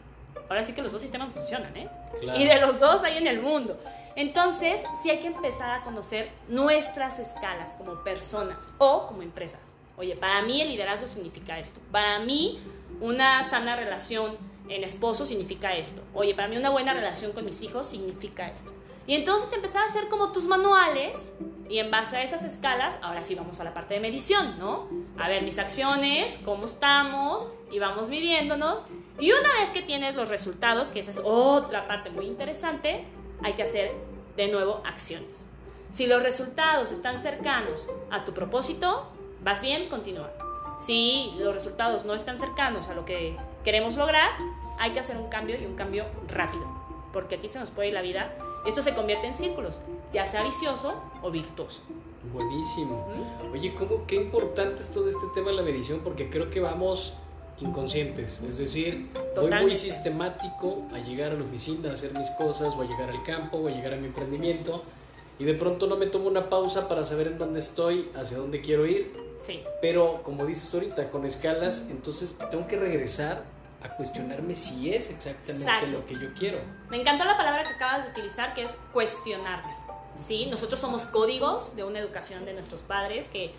[0.49, 1.89] Ahora sí que los dos sistemas funcionan, ¿eh?
[2.37, 3.79] Y de los dos hay en el mundo.
[4.17, 9.61] Entonces, sí hay que empezar a conocer nuestras escalas como personas o como empresas.
[9.97, 11.81] Oye, para mí el liderazgo significa esto.
[11.93, 12.59] Para mí,
[13.01, 14.37] una sana relación
[14.69, 16.03] en esposo significa esto.
[16.15, 18.73] Oye, para mí una buena relación con mis hijos significa esto.
[19.07, 21.33] Y entonces empezar a hacer como tus manuales
[21.69, 24.89] y en base a esas escalas, ahora sí vamos a la parte de medición, ¿no?
[25.21, 28.85] A ver mis acciones, cómo estamos y vamos midiéndonos.
[29.19, 33.05] Y una vez que tienes los resultados, que esa es otra parte muy interesante,
[33.43, 33.93] hay que hacer
[34.37, 35.47] de nuevo acciones.
[35.93, 39.09] Si los resultados están cercanos a tu propósito,
[39.43, 40.31] vas bien, continúa.
[40.79, 44.31] Si los resultados no están cercanos a lo que queremos lograr,
[44.79, 46.65] hay que hacer un cambio y un cambio rápido,
[47.13, 48.33] porque aquí se nos puede ir la vida.
[48.67, 49.83] Esto se convierte en círculos,
[50.15, 51.83] ya sea vicioso o virtuoso.
[52.33, 53.09] Buenísimo.
[53.53, 57.15] Oye, ¿cómo, qué importante es todo este tema de la medición, porque creo que vamos
[57.61, 62.75] inconscientes, es decir, voy muy sistemático a llegar a la oficina, a hacer mis cosas,
[62.75, 64.83] o a llegar al campo, o a llegar a mi emprendimiento,
[65.39, 68.61] y de pronto no me tomo una pausa para saber en dónde estoy, hacia dónde
[68.61, 69.13] quiero ir.
[69.39, 69.63] Sí.
[69.81, 73.43] Pero como dices ahorita, con escalas, entonces tengo que regresar
[73.83, 76.59] a cuestionarme si es exactamente lo que yo quiero.
[76.91, 79.80] Me encantó la palabra que acabas de utilizar, que es cuestionarme.
[80.21, 80.47] ¿Sí?
[80.47, 83.53] Nosotros somos códigos de una educación de nuestros padres que,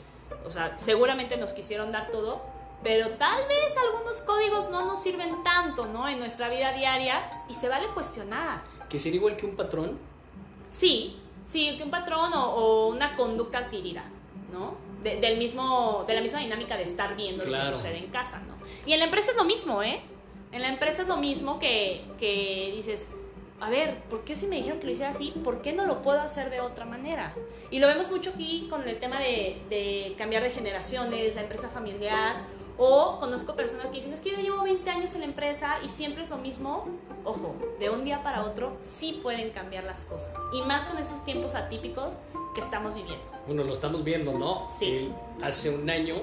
[0.45, 2.41] o sea, seguramente nos quisieron dar todo,
[2.83, 6.07] pero tal vez algunos códigos no nos sirven tanto, ¿no?
[6.07, 8.61] En nuestra vida diaria y se vale cuestionar.
[8.89, 9.99] ¿Que sería igual que un patrón?
[10.71, 14.03] Sí, sí, que un patrón o, una conducta adquirida,
[14.51, 14.91] ¿no?
[15.01, 18.53] del mismo, de la misma dinámica de estar viendo lo que sucede en casa, ¿no?
[18.85, 19.99] Y en la empresa es lo mismo, ¿eh?
[20.51, 23.07] En la empresa es lo mismo que, que dices,
[23.61, 25.31] a ver, ¿por qué si me dijeron que lo hiciera así?
[25.43, 27.33] ¿Por qué no lo puedo hacer de otra manera?
[27.69, 31.69] Y lo vemos mucho aquí con el tema de, de cambiar de generaciones, la empresa
[31.69, 32.37] familiar,
[32.83, 35.87] o conozco personas que dicen, es que yo llevo 20 años en la empresa y
[35.87, 36.87] siempre es lo mismo.
[37.23, 40.35] Ojo, de un día para otro sí pueden cambiar las cosas.
[40.51, 42.15] Y más con estos tiempos atípicos
[42.55, 43.23] que estamos viviendo.
[43.45, 44.67] Bueno, lo estamos viendo, ¿no?
[44.79, 45.11] Sí.
[45.43, 46.15] hace un año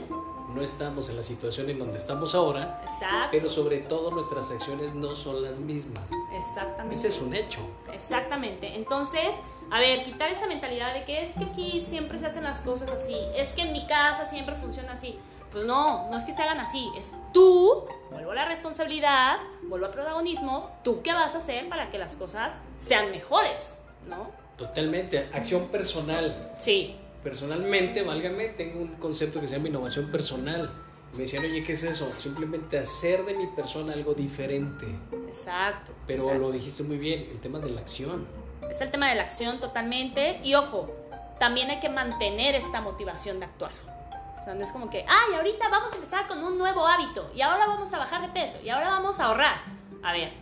[0.48, 3.28] no estamos en la situación en donde estamos ahora, Exacto.
[3.30, 6.04] pero sobre todo nuestras acciones no son las mismas.
[6.32, 6.94] Exactamente.
[6.94, 7.61] Ese es un hecho.
[7.92, 8.74] Exactamente.
[8.74, 9.37] Entonces,
[9.70, 12.90] a ver, quitar esa mentalidad de que es que aquí siempre se hacen las cosas
[12.90, 15.18] así, es que en mi casa siempre funciona así.
[15.52, 19.87] Pues no, no es que se hagan así, es tú, vuelvo a la responsabilidad, vuelvo
[19.87, 24.30] al protagonismo, tú qué vas a hacer para que las cosas sean mejores, ¿no?
[24.58, 26.52] Totalmente, acción personal.
[26.58, 26.96] Sí.
[27.22, 30.70] Personalmente, válgame, tengo un concepto que se llama innovación personal.
[31.12, 32.11] Me decían, oye, ¿qué es eso?
[32.18, 34.87] Simplemente hacer de mi persona algo diferente.
[35.26, 35.92] Exacto.
[36.07, 38.26] Pero lo dijiste muy bien, el tema de la acción.
[38.70, 40.40] Es el tema de la acción totalmente.
[40.44, 40.94] Y ojo,
[41.38, 43.72] también hay que mantener esta motivación de actuar.
[44.38, 47.31] O sea, no es como que, ay, ahorita vamos a empezar con un nuevo hábito
[47.35, 49.62] y ahora vamos a bajar de peso y ahora vamos a ahorrar.
[50.02, 50.33] A ver,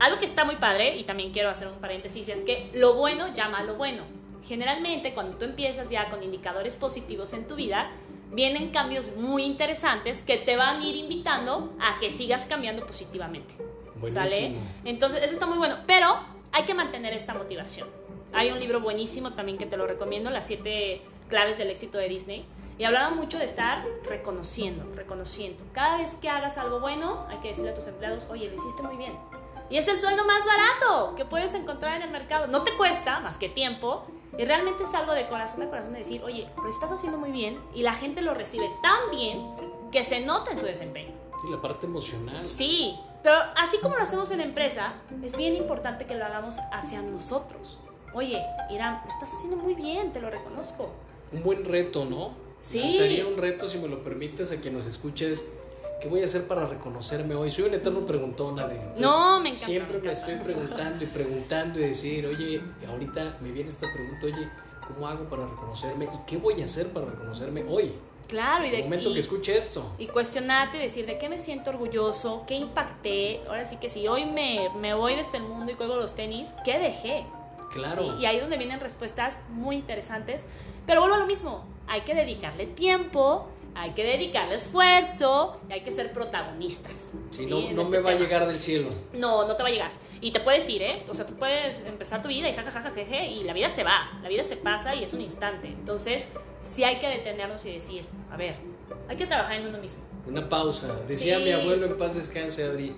[0.00, 3.32] algo que está muy padre y también quiero hacer un paréntesis es que lo bueno
[3.34, 4.02] llama a lo bueno.
[4.44, 7.90] Generalmente cuando tú empiezas ya con indicadores positivos en tu vida,
[8.32, 13.54] vienen cambios muy interesantes que te van a ir invitando a que sigas cambiando positivamente.
[14.06, 14.54] ¿Sale?
[14.84, 16.20] Entonces, eso está muy bueno, pero
[16.52, 17.88] hay que mantener esta motivación.
[18.32, 22.08] Hay un libro buenísimo también que te lo recomiendo, Las siete claves del éxito de
[22.08, 22.46] Disney.
[22.78, 25.64] Y hablaba mucho de estar reconociendo, reconociendo.
[25.72, 28.82] Cada vez que hagas algo bueno, hay que decirle a tus empleados, oye, lo hiciste
[28.82, 29.12] muy bien.
[29.68, 32.46] Y es el sueldo más barato que puedes encontrar en el mercado.
[32.46, 34.06] No te cuesta más que tiempo
[34.38, 37.30] y realmente es algo de corazón a corazón de decir, oye, lo estás haciendo muy
[37.30, 39.44] bien y la gente lo recibe tan bien
[39.90, 41.12] que se nota en su desempeño.
[41.42, 42.44] Sí, la parte emocional.
[42.44, 46.58] Sí, pero así como lo hacemos en la empresa, es bien importante que lo hagamos
[46.72, 47.78] hacia nosotros.
[48.14, 50.90] Oye, Irán, lo estás haciendo muy bien, te lo reconozco.
[51.32, 52.32] Un buen reto, ¿no?
[52.62, 52.90] Sí.
[52.90, 55.46] Sería un reto, si me lo permites, a quien nos escuches.
[56.00, 57.50] ¿Qué voy a hacer para reconocerme hoy?
[57.50, 58.78] Soy un eterno preguntón, Adri.
[58.98, 59.66] no, me encanta.
[59.66, 64.48] Siempre me, estoy preguntando y preguntando y decir, oye, ahorita me viene esta pregunta, oye,
[64.86, 66.06] ¿cómo hago para reconocerme?
[66.06, 67.92] ¿Y qué voy a hacer para reconocerme hoy?
[68.28, 69.92] Claro, y de el momento que escuche esto.
[69.98, 73.42] Y cuestionarte y decir de qué me siento orgulloso, qué impacté.
[73.46, 76.54] Ahora sí que si hoy me, me voy de este mundo y cuelgo los tenis,
[76.64, 77.26] ¿qué dejé?
[77.72, 78.18] Claro.
[78.18, 80.44] y ahí es donde vienen respuestas muy interesantes.
[80.86, 85.80] Pero vuelvo a lo mismo, hay que dedicarle tiempo, hay que dedicarle esfuerzo y hay
[85.82, 87.12] que ser protagonistas.
[87.30, 88.88] Si no, no me va a llegar del cielo.
[89.12, 89.90] No, no te va a llegar.
[90.20, 91.02] Y te puedes ir, ¿eh?
[91.08, 92.92] O sea, tú puedes empezar tu vida y jajajaja,
[93.24, 95.68] y la vida se va, la vida se pasa y es un instante.
[95.68, 96.26] Entonces,
[96.60, 98.56] sí hay que detenernos y decir, a ver,
[99.08, 100.02] hay que trabajar en uno mismo.
[100.26, 100.94] Una pausa.
[101.08, 102.94] Decía mi abuelo en paz descanse, Adri.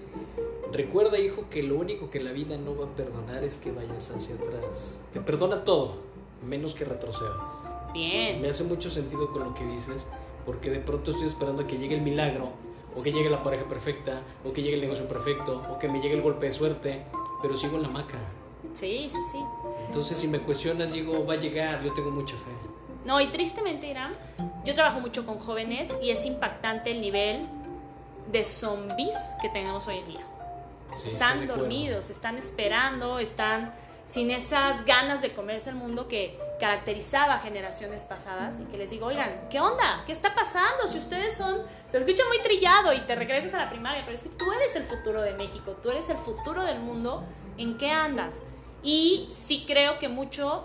[0.73, 4.11] Recuerda, hijo, que lo único que la vida no va a perdonar es que vayas
[4.11, 4.99] hacia atrás.
[5.13, 5.99] Te perdona todo,
[6.43, 7.53] menos que retrocedas.
[7.93, 8.41] Bien.
[8.41, 10.07] me hace mucho sentido con lo que dices,
[10.45, 12.51] porque de pronto estoy esperando que llegue el milagro,
[12.95, 16.01] o que llegue la pareja perfecta, o que llegue el negocio perfecto, o que me
[16.01, 17.03] llegue el golpe de suerte,
[17.41, 18.19] pero sigo en la maca.
[18.75, 19.39] Sí, sí, sí.
[19.87, 22.51] Entonces, si me cuestionas, digo, va a llegar, yo tengo mucha fe.
[23.05, 24.15] No, y tristemente, Irán,
[24.65, 27.47] yo trabajo mucho con jóvenes y es impactante el nivel
[28.31, 30.27] de zombies que tenemos hoy en día.
[31.07, 33.73] están dormidos, están esperando, están
[34.07, 38.89] sin esas ganas de comerse el mundo que caracterizaba a generaciones pasadas y que les
[38.89, 40.05] digo, oigan, ¿qué onda?
[40.07, 40.87] ¿Qué está pasando?
[40.87, 44.23] Si ustedes son, se escucha muy trillado y te regresas a la primaria, pero es
[44.23, 47.25] que tú eres el futuro de México, tú eres el futuro del mundo,
[47.59, 48.43] ¿en qué andas?
[48.81, 50.63] Y sí creo que mucho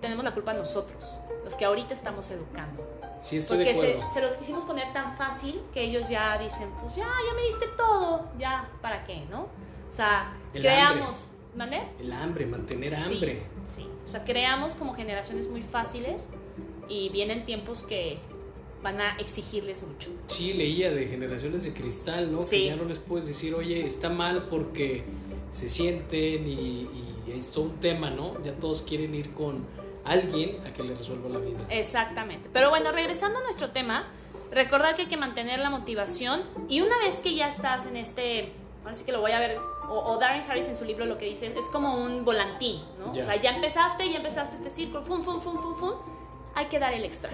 [0.00, 2.86] tenemos la culpa nosotros, los que ahorita estamos educando.
[3.18, 4.08] Sí, estoy Porque de acuerdo.
[4.08, 7.42] Se, se, los quisimos poner tan fácil que ellos ya dicen, pues ya, ya me
[7.42, 9.26] diste todo, ya, ¿para qué?
[9.28, 9.48] ¿No?
[9.88, 11.26] O sea, creamos...
[11.56, 11.82] ¿Mande?
[11.98, 13.42] El hambre, mantener hambre.
[13.70, 16.28] Sí, o sea, creamos como generaciones muy fáciles
[16.88, 18.18] y vienen tiempos que
[18.82, 20.10] van a exigirles mucho.
[20.26, 22.46] Sí, leía de generaciones de cristal, ¿no?
[22.48, 25.04] Que ya no les puedes decir, oye, está mal porque
[25.50, 26.88] se sienten y,
[27.28, 28.42] y es todo un tema, ¿no?
[28.42, 29.64] Ya todos quieren ir con
[30.04, 31.58] alguien a que le resuelva la vida.
[31.68, 32.48] Exactamente.
[32.52, 34.08] Pero bueno, regresando a nuestro tema,
[34.50, 38.52] recordar que hay que mantener la motivación y una vez que ya estás en este,
[38.84, 41.24] ahora sí que lo voy a ver o, Darren Harris en su libro lo que
[41.24, 43.10] dice es como un volantín, ¿no?
[43.10, 45.92] O sea, ya empezaste, ya empezaste este círculo, fum, fum, fum, fum, fum,
[46.54, 47.30] hay que dar el extra.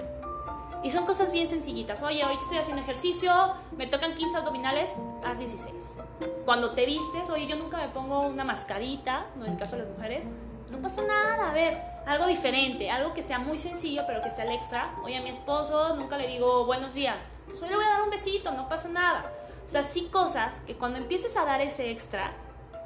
[0.83, 2.03] Y son cosas bien sencillitas.
[2.03, 3.33] Oye, ahorita estoy haciendo ejercicio,
[3.77, 5.99] me tocan 15 abdominales, haz 16.
[6.45, 9.45] Cuando te vistes, oye, yo nunca me pongo una mascarita, ¿no?
[9.45, 10.29] En el caso de las mujeres,
[10.71, 14.45] no pasa nada, a ver, algo diferente, algo que sea muy sencillo, pero que sea
[14.45, 14.95] el extra.
[15.05, 18.03] Oye, a mi esposo nunca le digo buenos días, pues hoy le voy a dar
[18.03, 19.31] un besito, no pasa nada.
[19.67, 22.33] O sea, sí cosas que cuando empieces a dar ese extra,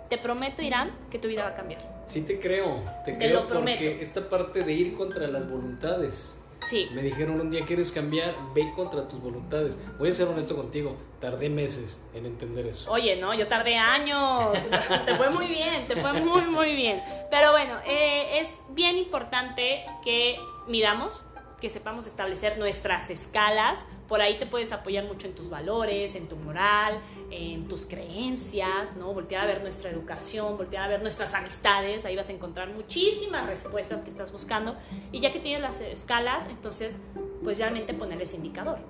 [0.09, 1.81] te prometo, Irán, que tu vida va a cambiar.
[2.07, 6.41] Sí te creo, te, creo porque esta parte de ir contra las voluntades.
[6.65, 6.89] Sí.
[6.93, 9.79] Me dijeron un día quieres cambiar, ve contra tus voluntades.
[9.99, 12.91] Voy a ser honesto contigo, tardé meses en entender eso.
[12.91, 14.55] Oye, no, yo tardé años.
[15.07, 17.03] te fue muy bien, te fue muy, muy bien.
[17.31, 21.27] Pero bueno, eh, es bien importante que miramos
[21.61, 23.85] que sepamos establecer nuestras escalas.
[24.11, 28.97] Por ahí te puedes apoyar mucho en tus valores, en tu moral, en tus creencias,
[28.97, 29.15] ¿no?
[29.15, 32.05] Voltear a ver nuestra educación, voltear a ver nuestras amistades.
[32.05, 34.75] Ahí vas a encontrar muchísimas respuestas que estás buscando.
[35.13, 37.01] Y ya que tienes las escalas, entonces,
[37.45, 38.81] pues realmente ponerles indicador.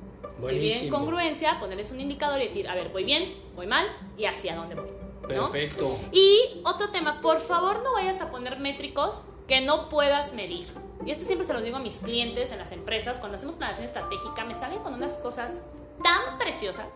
[0.41, 0.75] Buenísimo.
[0.75, 4.25] Y bien congruencia, ponerles un indicador y decir, a ver, voy bien, voy mal y
[4.25, 4.89] hacia dónde voy.
[5.29, 5.99] Perfecto.
[6.13, 10.80] Y otro tema, por favor no vayas a poner métricos que no puedas medir.
[11.05, 13.87] Y esto siempre se los digo a mis clientes en las empresas, cuando hacemos planeación
[13.87, 15.63] estratégica, me salen con unas cosas
[16.03, 16.87] tan preciosas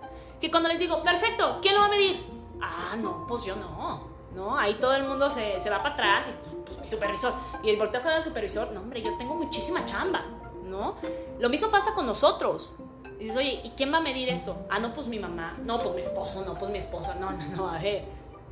[0.40, 2.23] que cuando les digo, perfecto, ¿quién lo va a medir?
[2.61, 4.12] Ah, no, pues yo no.
[4.35, 7.33] No, ahí todo el mundo se, se va para atrás y pues mi supervisor.
[7.62, 10.25] Y el volteas a ver al supervisor, no, hombre, yo tengo muchísima chamba,
[10.64, 10.97] ¿no?
[11.38, 12.75] Lo mismo pasa con nosotros.
[13.19, 14.67] Dices, oye, ¿y quién va a medir esto?
[14.69, 17.45] Ah, no, pues mi mamá, no, pues mi esposo, no, pues mi esposa, no, no,
[17.57, 18.05] no, a ver.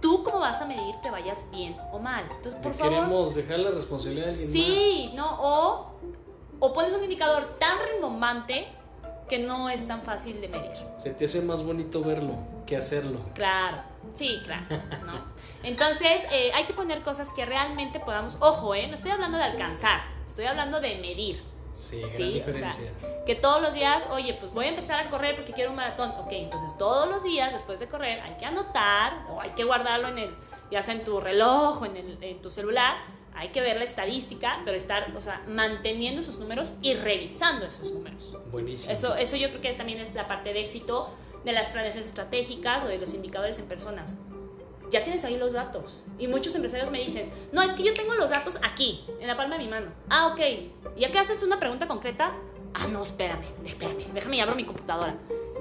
[0.03, 2.25] ¿Tú cómo vas a medir que vayas bien o mal?
[2.37, 2.93] Entonces, por favor.
[2.93, 5.93] Queremos dejar la responsabilidad de alguien sí, no, o,
[6.59, 8.67] o pones un indicador tan rimbombante
[9.29, 10.73] que no es tan fácil de medir.
[10.97, 12.35] Se te hace más bonito verlo
[12.67, 13.21] que hacerlo.
[13.35, 14.67] Claro, sí, claro.
[15.07, 15.12] ¿no?
[15.62, 18.37] Entonces, eh, hay que poner cosas que realmente podamos.
[18.41, 18.88] Ojo, ¿eh?
[18.88, 21.52] No estoy hablando de alcanzar, estoy hablando de medir.
[21.72, 22.92] Sí, gran diferencia.
[23.26, 26.11] que todos los días, oye, pues voy a empezar a correr porque quiero un maratón.
[26.18, 30.08] Ok, entonces todos los días después de correr hay que anotar o hay que guardarlo
[30.08, 30.35] en el,
[30.70, 32.96] ya sea en tu reloj o en, el, en tu celular.
[33.35, 37.90] Hay que ver la estadística, pero estar, o sea, manteniendo esos números y revisando esos
[37.92, 38.37] números.
[38.50, 38.92] Buenísimo.
[38.92, 41.08] Eso, eso yo creo que también es la parte de éxito
[41.42, 44.18] de las planeaciones estratégicas o de los indicadores en personas
[44.92, 46.05] ya tienes ahí los datos.
[46.18, 49.37] Y muchos empresarios me dicen, no, es que yo tengo los datos aquí, en la
[49.37, 49.90] palma de mi mano.
[50.11, 50.40] Ah, ok.
[50.94, 52.33] ¿Y ya que haces una pregunta concreta?
[52.74, 55.16] Ah, no, espérame, espérame, déjame y abro mi computadora.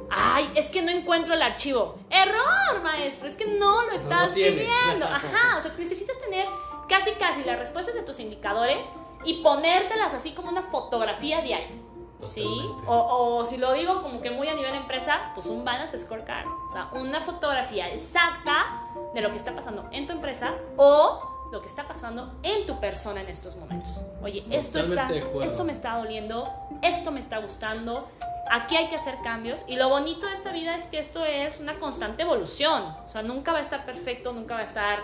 [0.09, 1.97] Ay, es que no encuentro el archivo.
[2.09, 5.05] Error, maestro, es que no lo estás viendo.
[5.05, 6.45] Ajá, o sea, necesitas tener
[6.89, 8.85] casi casi las respuestas de tus indicadores
[9.23, 11.80] y ponértelas así como una fotografía diaria.
[12.23, 12.45] Sí,
[12.85, 16.47] o, o, si lo digo como que muy a nivel empresa, pues un balance scorecard.
[16.47, 21.61] O sea, una fotografía exacta de lo que está pasando en tu empresa o lo
[21.61, 24.01] que está pasando en tu persona en estos momentos.
[24.23, 25.07] Oye, esto, está,
[25.43, 26.49] esto me está doliendo,
[26.81, 28.07] esto me está gustando,
[28.49, 31.59] aquí hay que hacer cambios y lo bonito de esta vida es que esto es
[31.59, 32.83] una constante evolución.
[33.05, 34.99] O sea, nunca va a estar perfecto, nunca va a estar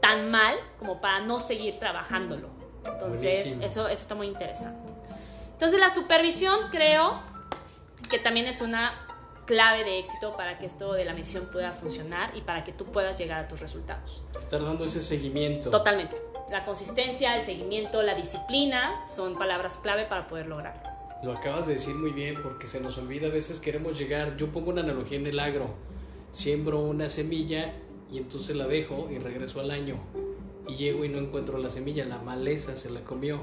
[0.00, 2.48] tan mal como para no seguir trabajándolo.
[2.84, 4.99] Entonces, eso, eso está muy interesante.
[5.60, 7.20] Entonces, la supervisión creo
[8.08, 8.94] que también es una
[9.44, 12.86] clave de éxito para que esto de la misión pueda funcionar y para que tú
[12.86, 14.22] puedas llegar a tus resultados.
[14.38, 15.68] Estar dando ese seguimiento.
[15.68, 16.16] Totalmente.
[16.50, 20.80] La consistencia, el seguimiento, la disciplina son palabras clave para poder lograrlo.
[21.22, 24.50] Lo acabas de decir muy bien porque se nos olvida, a veces queremos llegar, yo
[24.50, 25.74] pongo una analogía en el agro,
[26.30, 27.74] siembro una semilla
[28.10, 29.98] y entonces la dejo y regreso al año
[30.66, 33.42] y llego y no encuentro la semilla, la maleza se la comió.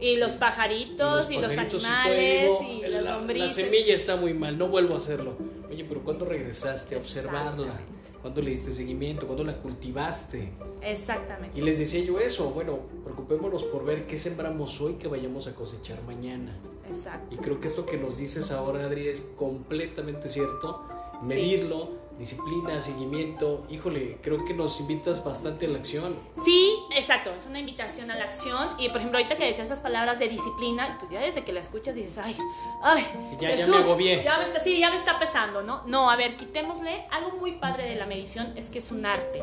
[0.00, 4.94] Y los pajaritos y los, animales y, la, La semilla está muy mal, no vuelvo
[4.94, 5.36] a hacerlo.
[5.70, 7.78] Oye, pero ¿cuándo regresaste a observarla?
[8.22, 9.26] ¿Cuándo le diste seguimiento?
[9.26, 10.50] ¿Cuándo la cultivaste?
[10.82, 11.58] Exactamente.
[11.58, 15.54] Y les decía yo eso, bueno, preocupémonos por ver qué sembramos hoy que vayamos a
[15.54, 16.54] cosechar mañana.
[16.86, 17.34] Exacto.
[17.34, 20.82] Y creo que esto que nos dices ahora, Adri, es completamente cierto.
[21.22, 23.64] Medirlo, disciplina, seguimiento.
[23.70, 26.16] Híjole, creo que nos invitas bastante a la acción.
[26.44, 28.70] Sí, exacto, es una invitación a la acción.
[28.78, 31.60] Y por ejemplo, ahorita que decías esas palabras de disciplina, pues ya desde que la
[31.60, 32.36] escuchas dices, ay,
[32.82, 33.06] ay,
[33.40, 34.22] ya, ya me agobié.
[34.22, 35.82] Ya me está, sí, ya me está pesando, ¿no?
[35.86, 37.06] No, a ver, quitémosle.
[37.10, 39.42] Algo muy padre de la medición es que es un arte.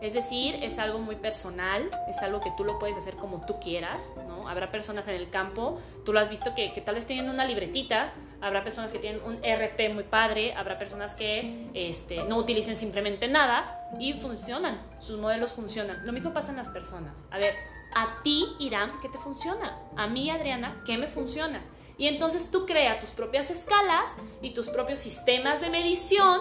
[0.00, 3.58] Es decir, es algo muy personal, es algo que tú lo puedes hacer como tú
[3.60, 4.48] quieras, ¿no?
[4.48, 8.12] Habrá personas en el campo, tú lo has visto que, tal vez tienen una libretita,
[8.40, 13.26] habrá personas que tienen un RP muy padre, habrá personas que este, no utilicen simplemente
[13.26, 16.06] nada y funcionan, sus modelos funcionan.
[16.06, 17.26] Lo mismo pasa en las personas.
[17.32, 17.54] A ver,
[17.94, 19.76] a ti, Irán, ¿qué te funciona?
[19.96, 21.60] A mí, Adriana, ¿qué me funciona?
[21.96, 26.40] Y entonces tú crea tus propias escalas y tus propios sistemas de medición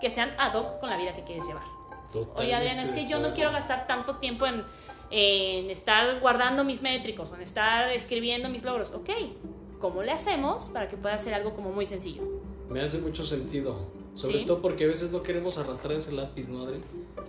[0.00, 1.79] que sean ad hoc con la vida que quieres llevar.
[2.36, 4.64] Oye, Adriana, es que yo no quiero gastar tanto tiempo en,
[5.10, 8.92] en estar guardando mis métricos o en estar escribiendo mis logros.
[8.92, 9.10] Ok,
[9.80, 12.22] ¿cómo le hacemos para que pueda ser algo como muy sencillo?
[12.68, 13.76] Me hace mucho sentido.
[14.14, 16.80] Sobre todo porque a veces no queremos arrastrar ese lápiz, ¿no, Adri?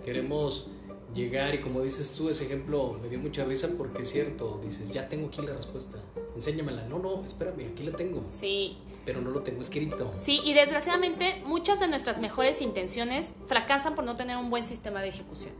[0.04, 0.66] Queremos
[1.14, 4.90] llegar y como dices tú, ese ejemplo me dio mucha risa porque es cierto, dices,
[4.90, 5.98] ya tengo aquí la respuesta,
[6.34, 6.82] enséñamela.
[6.84, 8.22] No, no, espérame, aquí la tengo.
[8.28, 8.78] Sí.
[9.04, 10.12] Pero no lo tengo escrito.
[10.18, 15.02] Sí, y desgraciadamente muchas de nuestras mejores intenciones fracasan por no tener un buen sistema
[15.02, 15.52] de ejecución.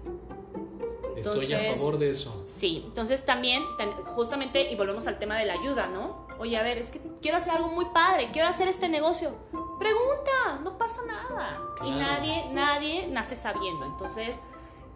[1.17, 2.43] Estoy a favor de eso.
[2.47, 3.63] Sí, entonces también,
[4.07, 6.27] justamente, y volvemos al tema de la ayuda, ¿no?
[6.39, 9.31] Oye, a ver, es que quiero hacer algo muy padre, quiero hacer este negocio.
[9.79, 11.61] Pregunta, no pasa nada.
[11.85, 13.87] Y nadie, nadie nace sabiendo.
[13.87, 14.41] Entonces,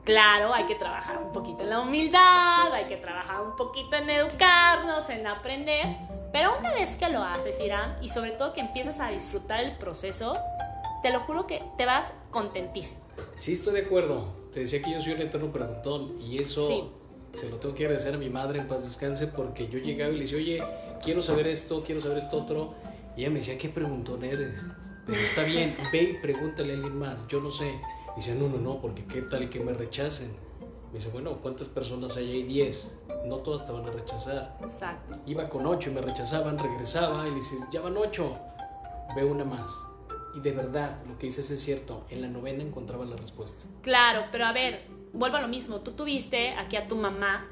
[0.06, 4.08] Claro, hay que trabajar un poquito en la humildad, hay que trabajar un poquito en
[4.08, 5.96] educarnos, en aprender,
[6.32, 9.76] pero una vez que lo haces, Irán, y sobre todo que empiezas a disfrutar el
[9.78, 10.38] proceso,
[11.02, 13.00] te lo juro que te vas contentísimo.
[13.34, 14.28] Sí, estoy de acuerdo.
[14.52, 16.92] Te decía que yo soy un eterno preguntón y eso
[17.32, 20.14] se lo tengo que agradecer a mi madre en paz descanse porque yo llegaba y
[20.14, 20.62] le decía, oye,
[21.02, 22.74] quiero saber esto, quiero saber esto otro.
[23.16, 24.66] Y ella me decía, ¿qué preguntón eres?
[25.04, 27.72] Pero está bien, ve y pregúntale a alguien más, yo no sé.
[28.16, 30.34] Dice, no, no, no, porque qué tal que me rechacen.
[30.90, 32.42] Me dice, bueno, ¿cuántas personas hay ahí?
[32.44, 32.92] Diez.
[33.26, 34.56] No todas te van a rechazar.
[34.62, 35.16] Exacto.
[35.26, 38.36] Iba con ocho y me rechazaban, regresaba y le dice, ya van ocho,
[39.14, 39.86] ve una más.
[40.34, 43.62] Y de verdad, lo que dices es cierto, en la novena encontraba la respuesta.
[43.82, 45.80] Claro, pero a ver, vuelvo a lo mismo.
[45.80, 47.48] Tú tuviste aquí a tu mamá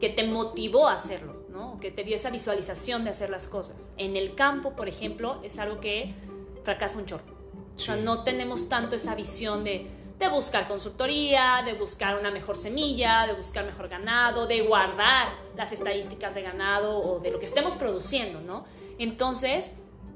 [0.00, 1.78] que te motivó a hacerlo, ¿no?
[1.78, 3.88] Que te dio esa visualización de hacer las cosas.
[3.96, 6.14] En el campo, por ejemplo, es algo que
[6.62, 7.36] fracasa un chorro.
[7.76, 9.86] O sea, no tenemos tanto esa visión de,
[10.18, 15.72] de buscar consultoría, de buscar una mejor semilla, de buscar mejor ganado, de guardar las
[15.72, 18.64] estadísticas de ganado o de lo que estemos produciendo, ¿no?
[18.98, 19.72] Entonces,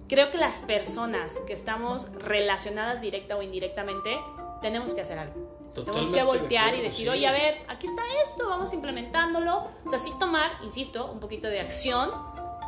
[0.09, 4.19] creo que las personas que estamos relacionadas directa o indirectamente,
[4.63, 5.61] tenemos que hacer algo.
[5.75, 9.69] Tenemos que voltear y decir, oye, a ver, aquí está esto, vamos implementándolo.
[9.85, 12.11] O sea, sí tomar, insisto, un poquito de acción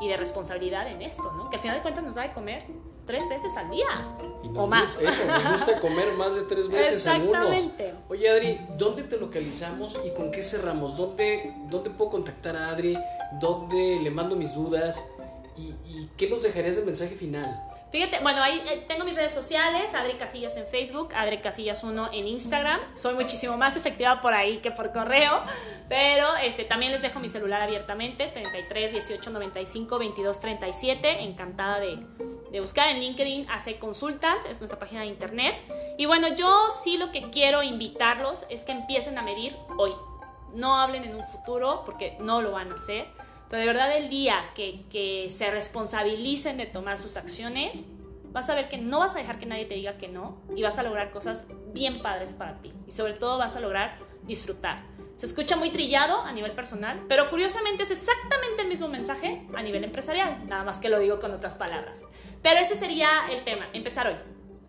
[0.00, 1.50] y de responsabilidad en esto, ¿no?
[1.50, 2.64] Que al final de cuentas nos da de comer
[3.06, 3.86] tres veces al día
[4.54, 4.96] o más.
[5.00, 7.68] eso, nos gusta comer más de tres veces algunos.
[8.08, 10.96] Oye, Adri, ¿dónde te localizamos y con qué cerramos?
[10.96, 12.96] ¿Dónde, dónde puedo contactar a Adri?
[13.40, 15.04] ¿Dónde le mando mis dudas?
[15.56, 17.71] ¿Y, y qué nos dejarías de mensaje final?
[17.92, 22.08] Fíjate, bueno, ahí eh, tengo mis redes sociales, Adri Casillas en Facebook, Adri Casillas 1
[22.14, 22.80] en Instagram.
[22.94, 25.42] Soy muchísimo más efectiva por ahí que por correo,
[25.90, 31.22] pero este, también les dejo mi celular abiertamente, 33 18 95 22 37.
[31.22, 31.98] Encantada de,
[32.50, 35.54] de buscar en LinkedIn, hace Consultant, es nuestra página de internet.
[35.98, 39.92] Y bueno, yo sí lo que quiero invitarlos es que empiecen a medir hoy.
[40.54, 43.06] No hablen en un futuro porque no lo van a hacer
[43.52, 47.84] pero de verdad el día que, se responsabilicen de tomar sus acciones,
[48.32, 50.62] vas a ver que no vas a dejar que nadie te diga que no y
[50.62, 51.44] vas a lograr cosas
[51.74, 52.72] bien padres para ti.
[52.86, 54.82] Y sobre todo vas a lograr disfrutar.
[55.16, 59.62] Se escucha muy trillado a nivel personal, pero curiosamente es exactamente el mismo mensaje a
[59.62, 62.00] nivel empresarial, nada más que lo digo con otras palabras.
[62.40, 64.16] Pero ese sería el tema, empezar hoy.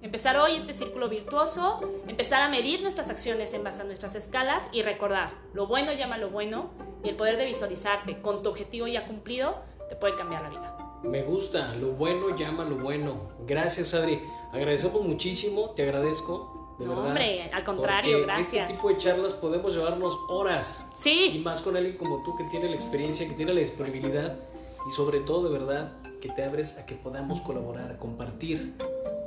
[0.04, 1.80] Empezar hoy este círculo virtuoso,
[2.10, 6.18] empezar a medir nuestras acciones en base a nuestras escalas y recordar, lo bueno llama
[6.18, 6.72] lo bueno
[7.06, 9.56] y el poder de visualizarte con tu objetivo ya cumplido
[9.88, 11.00] te puede cambiar la vida.
[11.04, 13.30] Me gusta, lo bueno llama lo bueno.
[13.48, 16.76] Gracias Adri, agradecemos muchísimo, te agradezco.
[16.80, 18.64] De no, hombre, al contrario, gracias.
[18.64, 20.86] Este tipo de charlas podemos llevarnos horas.
[20.94, 21.32] Sí.
[21.34, 24.38] Y más con alguien como tú que tiene la experiencia, que tiene la disponibilidad
[24.86, 28.74] y sobre todo, de verdad, que te abres a que podamos colaborar, compartir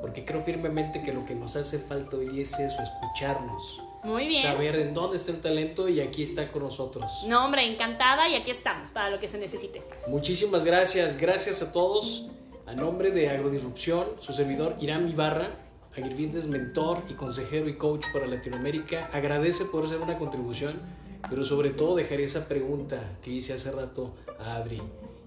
[0.01, 3.83] porque creo firmemente que lo que nos hace falta hoy es eso, escucharnos.
[4.05, 4.43] Muy bien.
[4.43, 7.25] Saber en dónde está el talento y aquí está con nosotros.
[7.27, 9.83] No, hombre, encantada y aquí estamos para lo que se necesite.
[10.07, 12.27] Muchísimas gracias, gracias a todos.
[12.67, 15.51] A nombre de Agrodisrupción, su servidor Irán Ibarra,
[15.97, 20.81] agribusiness mentor y consejero y coach para Latinoamérica, agradece por hacer una contribución,
[21.29, 24.83] pero sobre todo dejaré esa pregunta que hice hace rato a Adri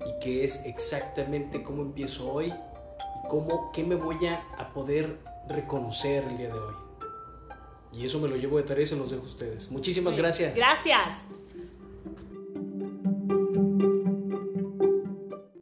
[0.06, 2.54] y que es exactamente cómo empiezo hoy
[3.30, 6.74] cómo, qué me voy a, poder reconocer el día de hoy.
[7.94, 9.72] Y eso me lo llevo de tarea y se los dejo a ustedes.
[9.72, 10.56] Muchísimas gracias.
[10.56, 11.39] Gracias.